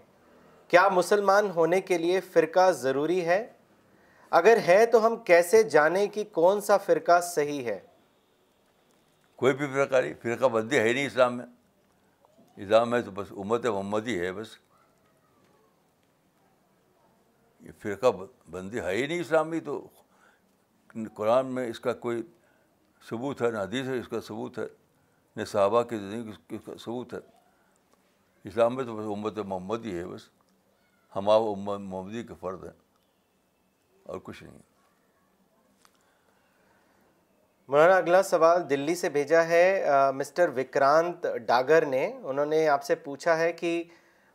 [0.71, 3.45] کیا مسلمان ہونے کے لیے فرقہ ضروری ہے
[4.41, 7.79] اگر ہے تو ہم کیسے جانیں کہ کون سا فرقہ صحیح ہے
[9.43, 11.45] کوئی بھی فرقہ نہیں فرقہ بندی ہے ہی نہیں اسلام میں
[12.65, 14.57] اسلام میں تو بس امت محمد ہی ہے بس
[17.83, 18.07] فرقہ
[18.51, 19.83] بندی ہے ہی نہیں اسلامی تو
[21.15, 22.23] قرآن میں اس کا کوئی
[23.09, 24.65] ثبوت ہے نہ حدیث ہے اس کا ثبوت ہے
[25.37, 27.19] نہ صحابہ کی زندگی کا ثبوت ہے
[28.49, 30.29] اسلام میں تو بس امت محمد ہی ہے بس
[31.17, 32.77] ہمارا امت محمدی کے فرد ہیں
[34.11, 34.59] اور کچھ نہیں
[37.69, 39.65] مولانا اگلا سوال دلی سے بھیجا ہے
[40.15, 43.83] مسٹر وکرانت ڈاگر نے انہوں نے آپ سے پوچھا ہے کہ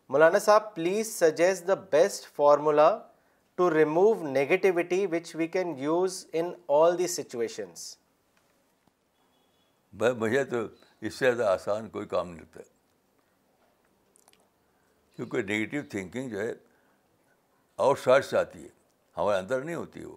[0.09, 2.97] Maulana Sahib please suggest the best formula
[3.57, 6.49] to remove negativity which we can use in
[6.79, 7.85] all the situations
[9.97, 10.57] بھائی مجھے تو
[11.05, 12.61] اس سے زیادہ آسان کوئی کام نہیں ہوتا
[15.15, 16.51] کیونکہ نگیٹیو تھنکنگ جو ہے
[17.87, 18.67] آؤٹ سائڈ سے آتی ہے
[19.17, 20.15] ہمارے اندر نہیں ہوتی وہ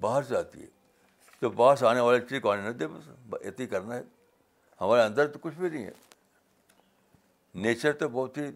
[0.00, 0.66] باہر سے آتی ہے
[1.40, 3.08] تو باہر سے آنے والی چیز کو آنے دے بس
[3.46, 4.02] اتنی کرنا ہے
[4.80, 5.92] ہمارے اندر تو کچھ بھی نہیں ہے
[7.62, 8.50] نیچر تو بہت ہی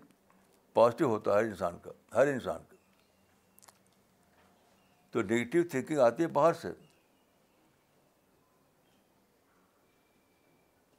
[0.74, 2.76] پازیٹیو ہوتا ہے ہر انسان کا ہر انسان کا
[5.12, 6.72] تو نگیٹو تھینکنگ آتی ہے باہر سے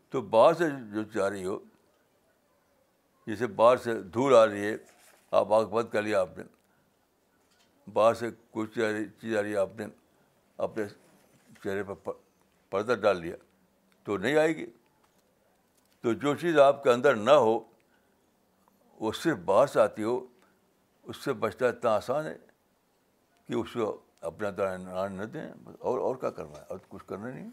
[0.10, 1.58] تو باہر سے جو جا رہی ہو
[3.28, 4.76] جیسے باہر سے دھول آ رہی ہے
[5.40, 6.44] آپ آگ بند کر لیا آپ نے
[7.94, 8.80] باہر سے کچھ
[9.22, 9.86] چیز آ رہی ہے آپ نے
[10.68, 10.84] اپنے
[11.64, 12.14] چہرے پر
[12.72, 13.36] پردہ ڈال لیا
[14.04, 14.66] تو نہیں آئے گی
[16.02, 17.60] تو جو چیز آپ کے اندر نہ ہو
[19.00, 20.20] وہ صرف باہر سے آتی ہو
[21.04, 22.36] اس سے بچنا اتنا آسان ہے
[23.48, 23.96] کہ اس کو
[24.30, 25.48] اپنا نہ دیں
[25.80, 27.50] اور اور کیا کرنا ہے اور کچھ کرنا نہیں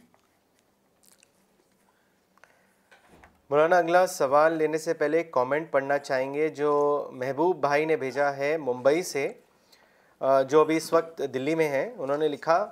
[3.51, 6.69] مولانا اگلا سوال لینے سے پہلے ایک کامنٹ پڑھنا چاہیں گے جو
[7.23, 9.29] محبوب بھائی نے بھیجا ہے ممبئی سے
[10.51, 12.65] جو ابھی اس وقت دلی میں ہیں انہوں نے لکھا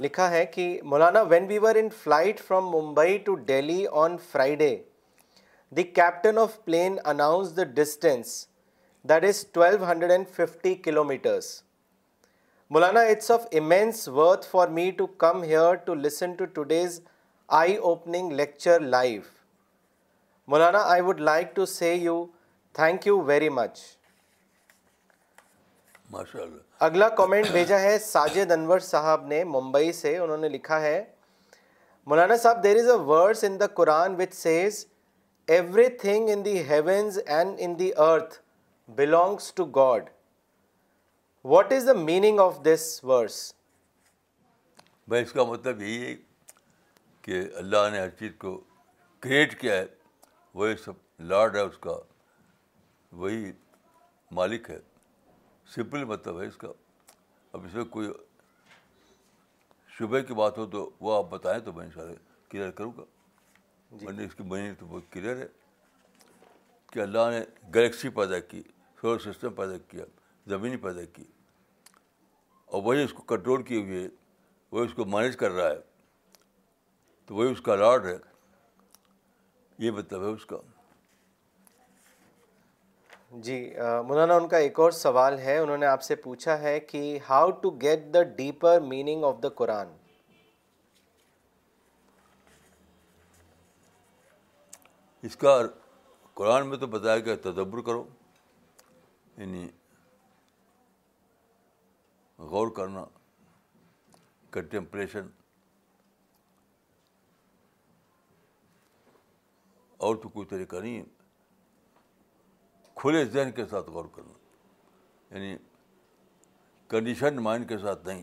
[0.00, 4.76] لکھا ہے کہ Maulana when we were in flight from Mumbai to Delhi on Friday
[5.76, 8.28] the captain of plane announce the distance
[9.08, 10.74] that is twelve hundred and fifty
[11.10, 11.50] kilometres
[12.74, 17.00] Maulana it's of immense worth for me to come here to to listen today's
[17.60, 19.20] eye opening lecture live
[20.50, 22.24] Maulana I would like to say you
[22.78, 23.80] thank you very much
[26.88, 31.02] اگلا comment بھیجا ہے ساجد انور صاحب نے ممبئی سے انہوں نے لکھا ہے
[32.10, 34.86] Maulana Sahib there is a words in the Quran which says
[36.00, 38.34] everything in the heavens and in the earth
[38.96, 40.10] belongs to God
[41.52, 43.40] what is the meaning of this verse
[45.08, 46.14] بھائی اس کا مطلب یہی ہے
[47.22, 48.56] کہ اللہ نے ہر چیز کو
[49.24, 49.86] کریٹ کیا ہے
[50.60, 51.96] وہی سب لارڈ ہے اس کا
[53.22, 53.50] وہی
[54.40, 54.78] مالک ہے
[55.74, 56.72] سمپل مطلب ہے اس کا
[57.52, 58.10] اب اس میں کوئی
[59.98, 62.92] شبہ کی بات ہو تو وہ آپ بتائیں تو میں ان شاء اللہ کلیئر کروں
[62.98, 63.04] گا
[63.98, 64.44] جی۔ اس کی
[64.78, 65.46] تو بہت کلیئر ہے
[66.92, 67.40] کہ اللہ نے
[67.74, 68.62] گلیکسی پیدا کی
[69.00, 70.04] سولر سسٹم پیدا کیا
[70.50, 71.24] زمین پیدا کی
[72.72, 74.08] اور وہی اس کو کنٹرول کیے ہوئے
[74.72, 75.78] وہی اس کو مینیج کر رہا ہے
[77.26, 78.16] تو وہی اس کا لاڈ ہے
[79.84, 80.56] یہ مطلب ہے اس کا
[83.48, 83.58] جی
[84.06, 87.50] مولانا ان کا ایک اور سوال ہے انہوں نے آپ سے پوچھا ہے کہ how
[87.62, 89.92] to get the deeper meaning of the Quran
[95.26, 95.58] اس کا
[96.34, 98.04] قرآن میں تو بتایا گیا تدبر کرو
[99.36, 99.68] یعنی
[102.50, 103.04] غور کرنا
[104.50, 105.26] کنٹمپریشن
[110.06, 111.18] اور تو کوئی طریقہ نہیں ہے
[113.00, 115.56] کھلے ذہن کے ساتھ غور کرنا یعنی
[116.90, 118.22] کنڈیشن مائنڈ کے ساتھ نہیں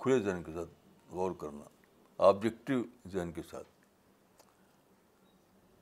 [0.00, 1.64] کھلے ذہن کے ساتھ غور کرنا
[2.28, 2.82] آبجیکٹو
[3.12, 3.66] ذہن کے ساتھ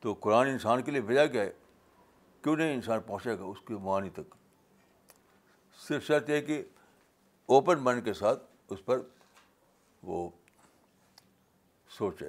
[0.05, 1.51] تو قرآن انسان کے لیے بھیجا گیا ہے
[2.43, 4.35] کیوں نہیں انسان پہنچے گا اس کی معنی تک
[5.87, 6.63] صرف شرط یہ ہے کہ
[7.55, 8.43] اوپن مائنڈ کے ساتھ
[8.73, 8.99] اس پر
[10.09, 10.29] وہ
[11.99, 12.29] سوچے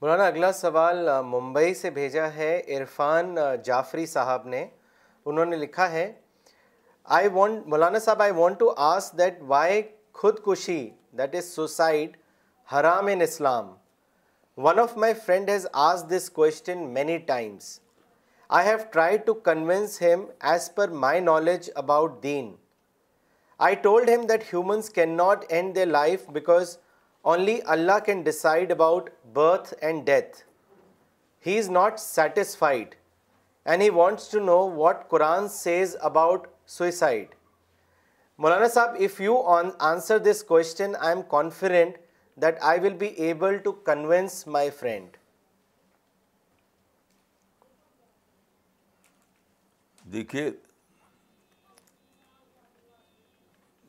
[0.00, 3.34] مولانا اگلا سوال ممبئی سے بھیجا ہے عرفان
[3.64, 4.66] جعفری صاحب نے
[5.26, 6.12] انہوں نے لکھا ہے
[7.20, 9.80] I want Maulana Sahib I want to ask that why
[10.22, 10.78] خود کشی
[11.18, 12.16] دیٹ از سوسائڈ
[12.74, 13.74] حرام in Islam
[14.54, 17.80] One of my friend has asked this question many times.
[18.48, 22.56] I have tried to convince him as per my knowledge about deen.
[23.58, 26.78] I told him that humans cannot end their life because
[27.24, 30.44] only Allah can decide about birth and death.
[31.40, 32.94] He is not satisfied
[33.66, 37.34] and he wants to know what Quran says about suicide.
[38.38, 39.36] Maulana Sahib, if you
[39.80, 41.92] answer this question, I am confident
[42.42, 44.04] دیکھیے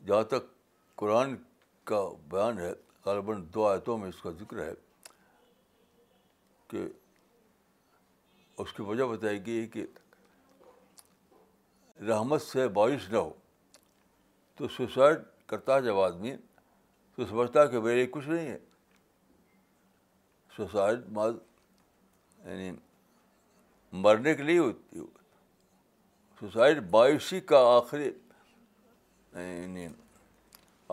[0.06, 0.46] جہاں تک
[0.96, 1.36] قرآن
[1.84, 2.72] کا بیان ہے
[3.06, 4.72] غالباً دو آیتوں میں اس کا ذکر ہے
[6.68, 6.80] کہ
[8.60, 9.84] اس کی وجہ بتائی گئی کہ
[12.08, 13.30] رحمت سے بارش نہ ہو
[14.56, 16.32] تو سوسائڈ کرتا ہے جب آدمی
[17.16, 18.56] تو سمجھتا کہ میرے لیے کچھ نہیں ہے
[20.56, 20.98] سوسائڈ
[22.48, 22.76] یعنی
[24.02, 25.00] مرنے کے لیے ہوتی
[26.40, 28.04] سوسائڈ مایوسی کا آخری
[29.34, 29.86] یعنی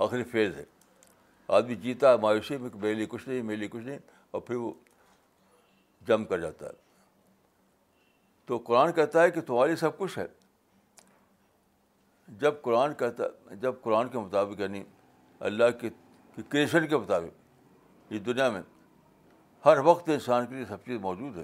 [0.06, 0.64] آخری فیز ہے
[1.58, 3.98] آدمی جیتا ہے مایوسی میں میرے لیے کچھ نہیں میرے لیے کچھ نہیں
[4.32, 4.72] اور پھر وہ
[6.08, 6.82] جم کر جاتا ہے
[8.46, 10.26] تو قرآن کہتا ہے کہ تمہاری سب کچھ ہے
[12.40, 13.24] جب قرآن کہتا
[13.62, 14.84] جب قرآن کے مطابق یعنی
[15.50, 15.90] اللہ کی
[16.36, 18.62] کہ کریشن کے مطابق اس دنیا میں
[19.66, 21.44] ہر وقت انسان کے لیے سب چیز موجود ہے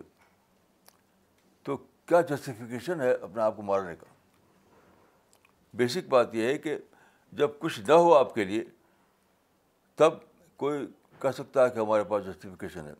[1.63, 4.05] تو کیا جسٹیفیکیشن ہے اپنے آپ کو مارنے کا
[5.77, 6.77] بیسک بات یہ ہے کہ
[7.41, 8.63] جب کچھ نہ ہو آپ کے لیے
[9.95, 10.13] تب
[10.57, 10.85] کوئی
[11.21, 12.93] کہہ سکتا ہے کہ ہمارے پاس جسٹیفیکیشن ہے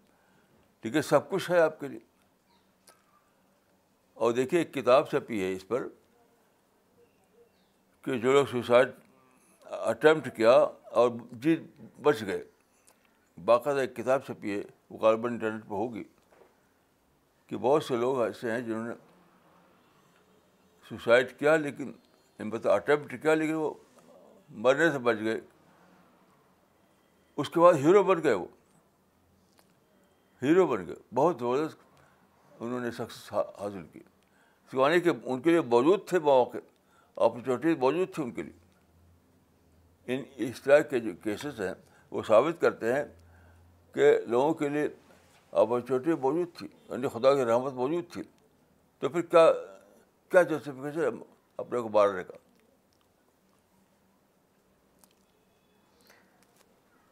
[0.82, 2.00] ٹھیک ہے سب کچھ ہے آپ کے لیے
[4.26, 5.88] اور دیکھیے ایک کتاب چھپی ہے اس پر
[8.06, 8.92] کہ جو لوگ سوسائڈ
[9.70, 10.52] اٹیمپٹ کیا
[11.00, 11.10] اور
[11.42, 11.62] جیت
[12.04, 12.44] بچ گئے
[13.46, 16.04] باقاعدہ ایک کتاب چھپی ہے وہ غالباً انٹرنیٹ پہ ہوگی
[17.48, 18.94] کہ بہت سے لوگ ایسے ہیں جنہوں نے
[20.90, 23.74] سوسائڈ کیا لیکن پتا اٹیمپٹ کیا لیکن وہ
[24.66, 25.40] مرنے سے بچ گئے
[27.42, 28.46] اس کے بعد ہیرو بن گئے وہ
[30.44, 31.84] ہیرو بن گئے بہت زبردست
[32.60, 34.00] انہوں نے سکسیز حاصل کی
[34.72, 36.58] سوانی کے ان کے لیے موجود تھے مواقع
[37.24, 38.58] اپرچونیٹیز موجود تھی ان کے لیے
[40.14, 41.74] ان اس طرح کے جو کیسز ہیں
[42.12, 43.04] وہ ثابت کرتے ہیں
[43.94, 44.88] کہ لوگوں کے لیے
[45.64, 48.22] اپرچونیٹی موجود تھی یعنی خدا کی رحمت موجود تھی
[49.00, 49.52] تو پھر کیا
[50.32, 51.20] کیا جسٹیفکیشن
[51.64, 52.38] اپنے کو بارنے کا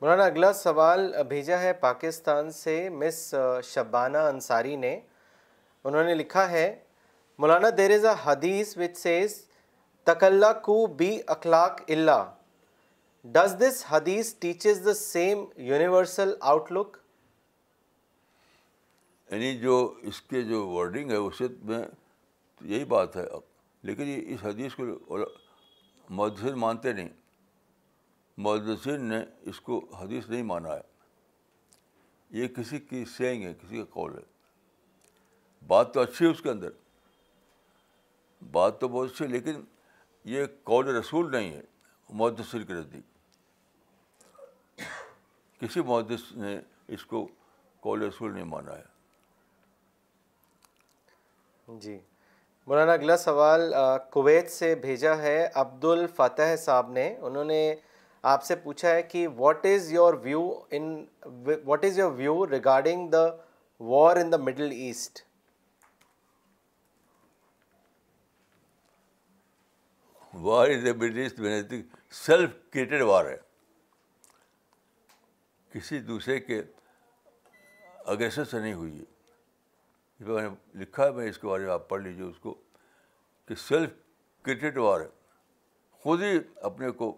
[0.02, 2.74] مولانا اگلا سوال بھیجا ہے پاکستان سے
[3.04, 3.20] مس
[3.74, 5.00] شبانہ انصاری نے
[5.84, 6.66] انہوں نے لکھا ہے
[7.46, 9.38] مولانا دیر از اے حدیث وچ سیز
[10.12, 12.24] تکلا کو بی اخلاق Allah
[13.34, 16.32] does this hadith teaches the same universal
[16.72, 16.98] outlook
[19.32, 19.76] یعنی جو
[20.10, 21.82] اس کے جو ورڈنگ ہے اس میں
[22.70, 23.42] یہی بات ہے اب
[23.88, 25.18] لیکن یہ اس حدیث کو
[26.20, 27.10] مدثر مانتے نہیں
[28.48, 29.20] مدثر نے
[29.50, 30.82] اس کو حدیث نہیں مانا ہے
[32.40, 34.24] یہ کسی کی سینگ ہے کسی کا قول ہے
[35.68, 36.70] بات تو اچھی ہے اس کے اندر
[38.52, 39.62] بات تو بہت اچھی ہے لیکن
[40.36, 41.62] یہ قول رسول نہیں ہے
[42.24, 43.16] مدثر کے نزدیک
[45.62, 45.80] کسی
[46.40, 46.58] نے
[46.96, 47.28] اس کو
[47.84, 48.96] نہیں مانا ہے
[51.82, 51.98] جی
[52.68, 53.62] مولانا اگلا سوال
[54.12, 57.60] کویت سے بھیجا ہے عبد الفتح صاحب نے انہوں نے
[58.34, 60.42] آپ سے پوچھا ہے کہ what is your view
[60.78, 60.94] in
[61.66, 63.26] what is your view regarding the
[63.92, 65.22] war in the Middle East
[70.42, 70.70] war
[71.02, 71.42] war East
[72.26, 73.36] self created ہے
[75.78, 76.62] کسی دوسرے کے
[78.12, 79.16] اگریسر سے نہیں ہوئی ہے
[80.26, 80.48] میں نے
[80.80, 82.54] لکھا ہے میں اس کے بارے میں آپ پڑھ لیجیے اس کو
[83.48, 83.90] کہ سیلف
[84.46, 85.08] کرکٹ ہے
[86.04, 86.38] خود ہی
[86.70, 87.14] اپنے کو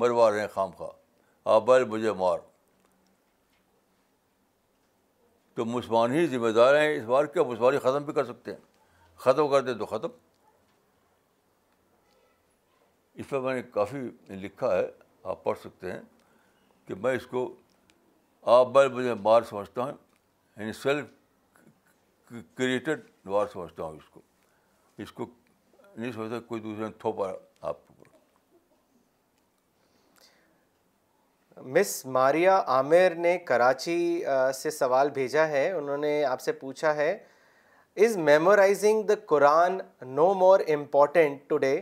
[0.00, 0.90] مروا رہے ہیں خام خواہ
[1.54, 2.38] آپ بر مجھے مار
[5.54, 8.60] تو مسلمان ہی ذمہ دار ہیں اس بار کیا مسواری ختم بھی کر سکتے ہیں
[9.26, 10.08] ختم کر دیں تو ختم
[13.20, 13.98] اس پہ میں نے کافی
[14.44, 14.84] لکھا ہے
[15.30, 16.00] آپ پڑھ سکتے ہیں
[16.86, 17.48] کہ میں اس کو
[18.50, 19.90] آپ بل بجے بار سمجھتا ہوں
[20.56, 24.20] یعنی سیلف کریٹڈ وار سمجھتا ہوں اس کو
[25.02, 25.26] اس کو
[25.96, 27.28] نہیں سمجھتا کوئی دوسرے نے تھوپا
[27.70, 28.04] آپ کو
[31.76, 34.22] مس ماریا عامر نے کراچی
[34.62, 37.12] سے سوال بھیجا ہے انہوں نے آپ سے پوچھا ہے
[38.06, 39.78] is memorising the Quran
[40.14, 41.74] no more important today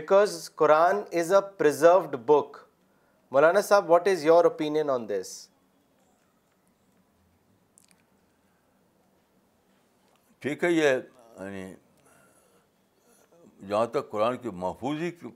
[0.00, 2.56] because Quran is a preserved book
[3.32, 5.40] Maulana Sahib what is your opinion on this
[10.42, 10.84] ٹھیک ہے یہ
[11.38, 11.74] یعنی
[13.68, 15.26] جہاں تک قرآن کی محفوظی کی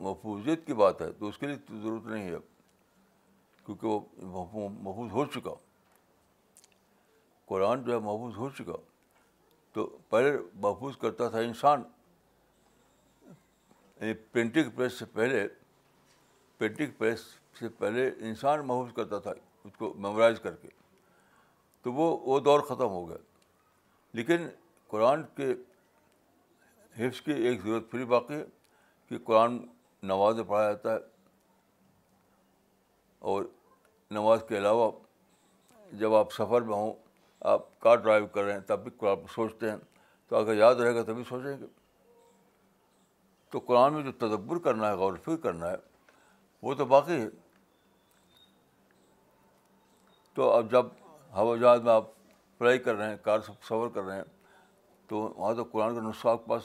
[0.00, 2.36] محفوظیت کی بات ہے تو اس کے لیے تو ضرورت نہیں ہے
[3.66, 3.86] کیونکہ
[4.26, 5.50] وہ محفوظ ہو چکا
[7.48, 8.76] قرآن جو ہے محفوظ ہو چکا
[9.72, 10.32] تو پہلے
[10.66, 11.82] محفوظ کرتا تھا انسان
[13.30, 15.46] یعنی پرنٹنگ پریس سے پہلے
[16.58, 17.26] پرنٹنگ پریس
[17.60, 19.32] سے پہلے انسان محفوظ کرتا تھا
[19.64, 20.68] اس کو میمورائز کر کے
[21.82, 23.26] تو وہ وہ دور ختم ہو گیا
[24.14, 24.46] لیکن
[24.90, 25.52] قرآن کے
[26.98, 28.44] حفظ کی ایک ضرورت پھر باقی ہے
[29.08, 29.58] کہ قرآن
[30.02, 30.98] میں پڑھایا جاتا ہے
[33.30, 33.44] اور
[34.14, 34.90] نماز کے علاوہ
[36.00, 36.92] جب آپ سفر میں ہوں
[37.52, 39.76] آپ کار ڈرائیو کر رہے ہیں تب بھی قرآن سوچتے ہیں
[40.28, 41.66] تو اگر یاد رہے گا تبھی سوچیں گے
[43.50, 45.76] تو قرآن میں جو تدبر کرنا ہے غور فکر کرنا ہے
[46.62, 47.28] وہ تو باقی ہے
[50.34, 50.86] تو اب جب
[51.36, 52.08] ہوا جہاز میں آپ
[52.58, 54.24] پڑھائی کر رہے ہیں کار سفر کر رہے ہیں
[55.08, 56.62] تو وہاں تو قرآن کا نسخہ کے پاس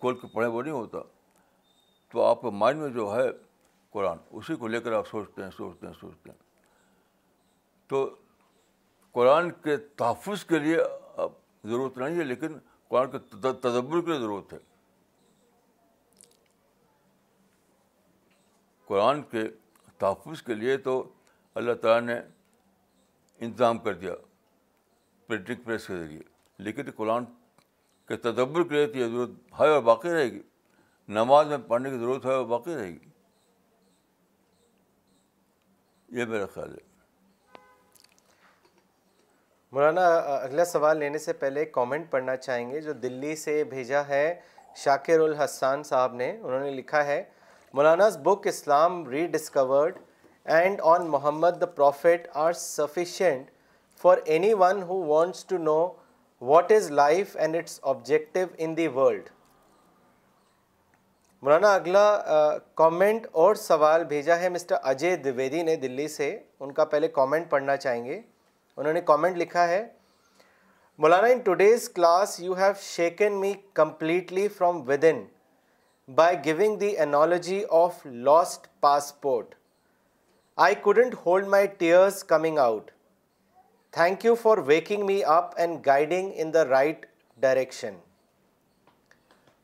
[0.00, 0.98] کھول کے پڑھے وہ نہیں ہوتا
[2.12, 3.26] تو آپ کے مائنڈ میں جو ہے
[3.92, 6.36] قرآن اسی کو لے کر آپ سوچتے ہیں سوچتے ہیں سوچتے ہیں
[7.88, 8.08] تو
[9.12, 10.78] قرآن کے تحفظ کے لیے
[11.22, 11.30] اب
[11.68, 12.56] ضرورت نہیں ہے لیکن
[12.88, 14.58] قرآن کے تدبر کے لیے ضرورت ہے
[18.86, 19.42] قرآن کے
[19.98, 20.96] تحفظ کے لیے تو
[21.60, 22.20] اللہ تعالیٰ نے
[23.44, 24.14] انتظام کر دیا
[25.30, 26.20] پرنٹنگ پریس کے ذریعے
[26.66, 27.24] لیکن قرآن
[28.08, 30.40] کے تدبر کے لیے تو یہ ضرورت ہے اور باقی رہے گی
[31.18, 33.08] نماز میں پڑھنے کی ضرورت ہے اور باقی رہے گی
[36.18, 36.88] یہ میرا خیال ہے
[39.72, 40.06] مولانا
[40.36, 44.24] اگلا سوال لینے سے پہلے ایک کامنٹ پڑھنا چاہیں گے جو دلی سے بھیجا ہے
[44.84, 47.22] شاکر الحسان صاحب نے انہوں نے لکھا ہے
[47.74, 49.04] Maulana book Islam
[49.36, 49.98] rediscovered
[50.58, 53.50] and on Muhammad the prophet are sufficient
[54.02, 54.18] for
[54.58, 55.74] anyone who wants to know
[56.50, 59.28] what is life and its objective in the world
[61.42, 62.04] Maulana اگلا
[62.76, 66.28] کامنٹ اور سوال بھیجا ہے مسٹر اجے دی نے دلی سے
[66.60, 68.20] ان کا پہلے کامنٹ پڑھنا چاہیں گے
[68.76, 69.82] انہوں نے کامنٹ لکھا ہے
[71.04, 74.80] Maulana in today's class you have shaken me completely from
[75.10, 75.24] within
[76.14, 79.54] by giving the analogy of lost passport
[80.68, 82.90] I couldn't hold my tears coming out
[83.96, 87.06] thank you for waking me up and guiding in the right
[87.40, 87.94] direction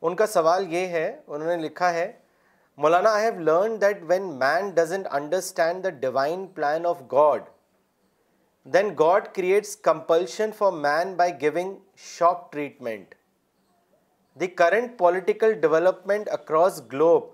[0.07, 2.11] ان کا سوال یہ ہے انہوں نے لکھا ہے
[2.85, 7.43] Maulana I have learn that when man doesn't understand the divine plan of God
[8.75, 11.75] then God creates compulsion for man by giving
[12.17, 13.15] shock treatment
[14.41, 17.31] the current political development across globe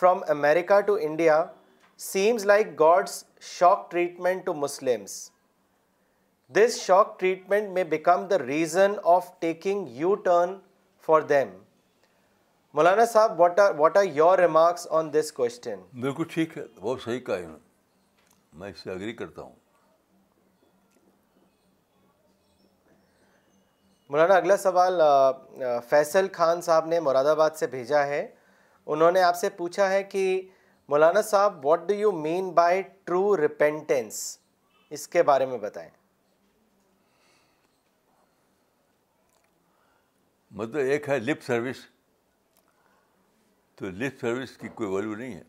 [0.00, 1.44] from America to India
[2.12, 3.22] seems like God's
[3.56, 5.18] shock treatment to Muslims
[6.54, 10.54] this shock treatment may become the reason of taking U turn
[11.06, 11.48] for them
[12.74, 16.64] Maulana Sahib what what are your remarks on this question بالکل ٹھیک ہے
[17.04, 17.58] صحیح کہا انہوں
[18.60, 19.54] میں اس سے agree کرتا ہوں
[24.10, 25.00] مولانا اگلا سوال
[25.88, 28.26] فیصل خان صاحب نے مراد آباد سے بھیجا ہے
[28.94, 30.24] انہوں نے آپ سے پوچھا ہے کہ
[30.88, 34.26] مولانا صاحب what do you mean by true repentance
[34.96, 35.88] اس کے بارے میں بتائیں
[40.56, 41.76] مطلب ایک ہے لپ سروس
[43.78, 45.42] تو لپ سروس کی کوئی ویلو نہیں ہے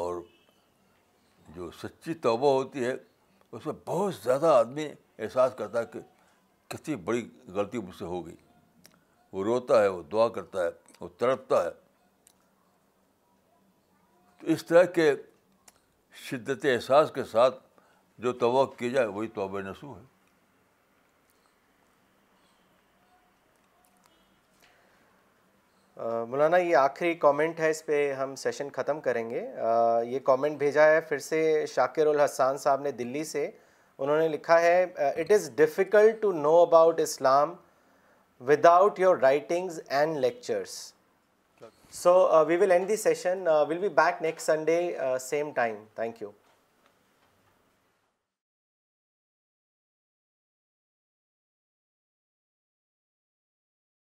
[0.00, 0.20] اور
[1.54, 2.92] جو سچی توبہ ہوتی ہے
[3.52, 4.86] اس میں بہت زیادہ آدمی
[5.18, 6.00] احساس کرتا ہے کہ
[6.74, 8.36] کتنی بڑی غلطی مجھ سے ہو گئی
[9.32, 10.68] وہ روتا ہے وہ دعا کرتا ہے
[11.00, 11.70] وہ تڑپتا ہے
[14.40, 15.12] تو اس طرح کے
[16.28, 17.58] شدت احساس کے ساتھ
[18.26, 20.09] جو توقع کی جائے وہی توبہ نسو ہے
[26.28, 29.40] مولانا یہ آخری کامنٹ ہے اس پہ ہم سیشن ختم کریں گے
[30.10, 31.42] یہ کامنٹ بھیجا ہے پھر سے
[31.74, 33.50] شاکر الحسان صاحب نے دلی سے
[33.98, 34.82] انہوں نے لکھا ہے
[35.14, 37.54] it is difficult to know about Islam
[38.48, 40.78] without your writings and lectures
[42.02, 42.14] so
[42.48, 44.78] we will end the session will be back next Sunday
[45.28, 46.39] same time thank you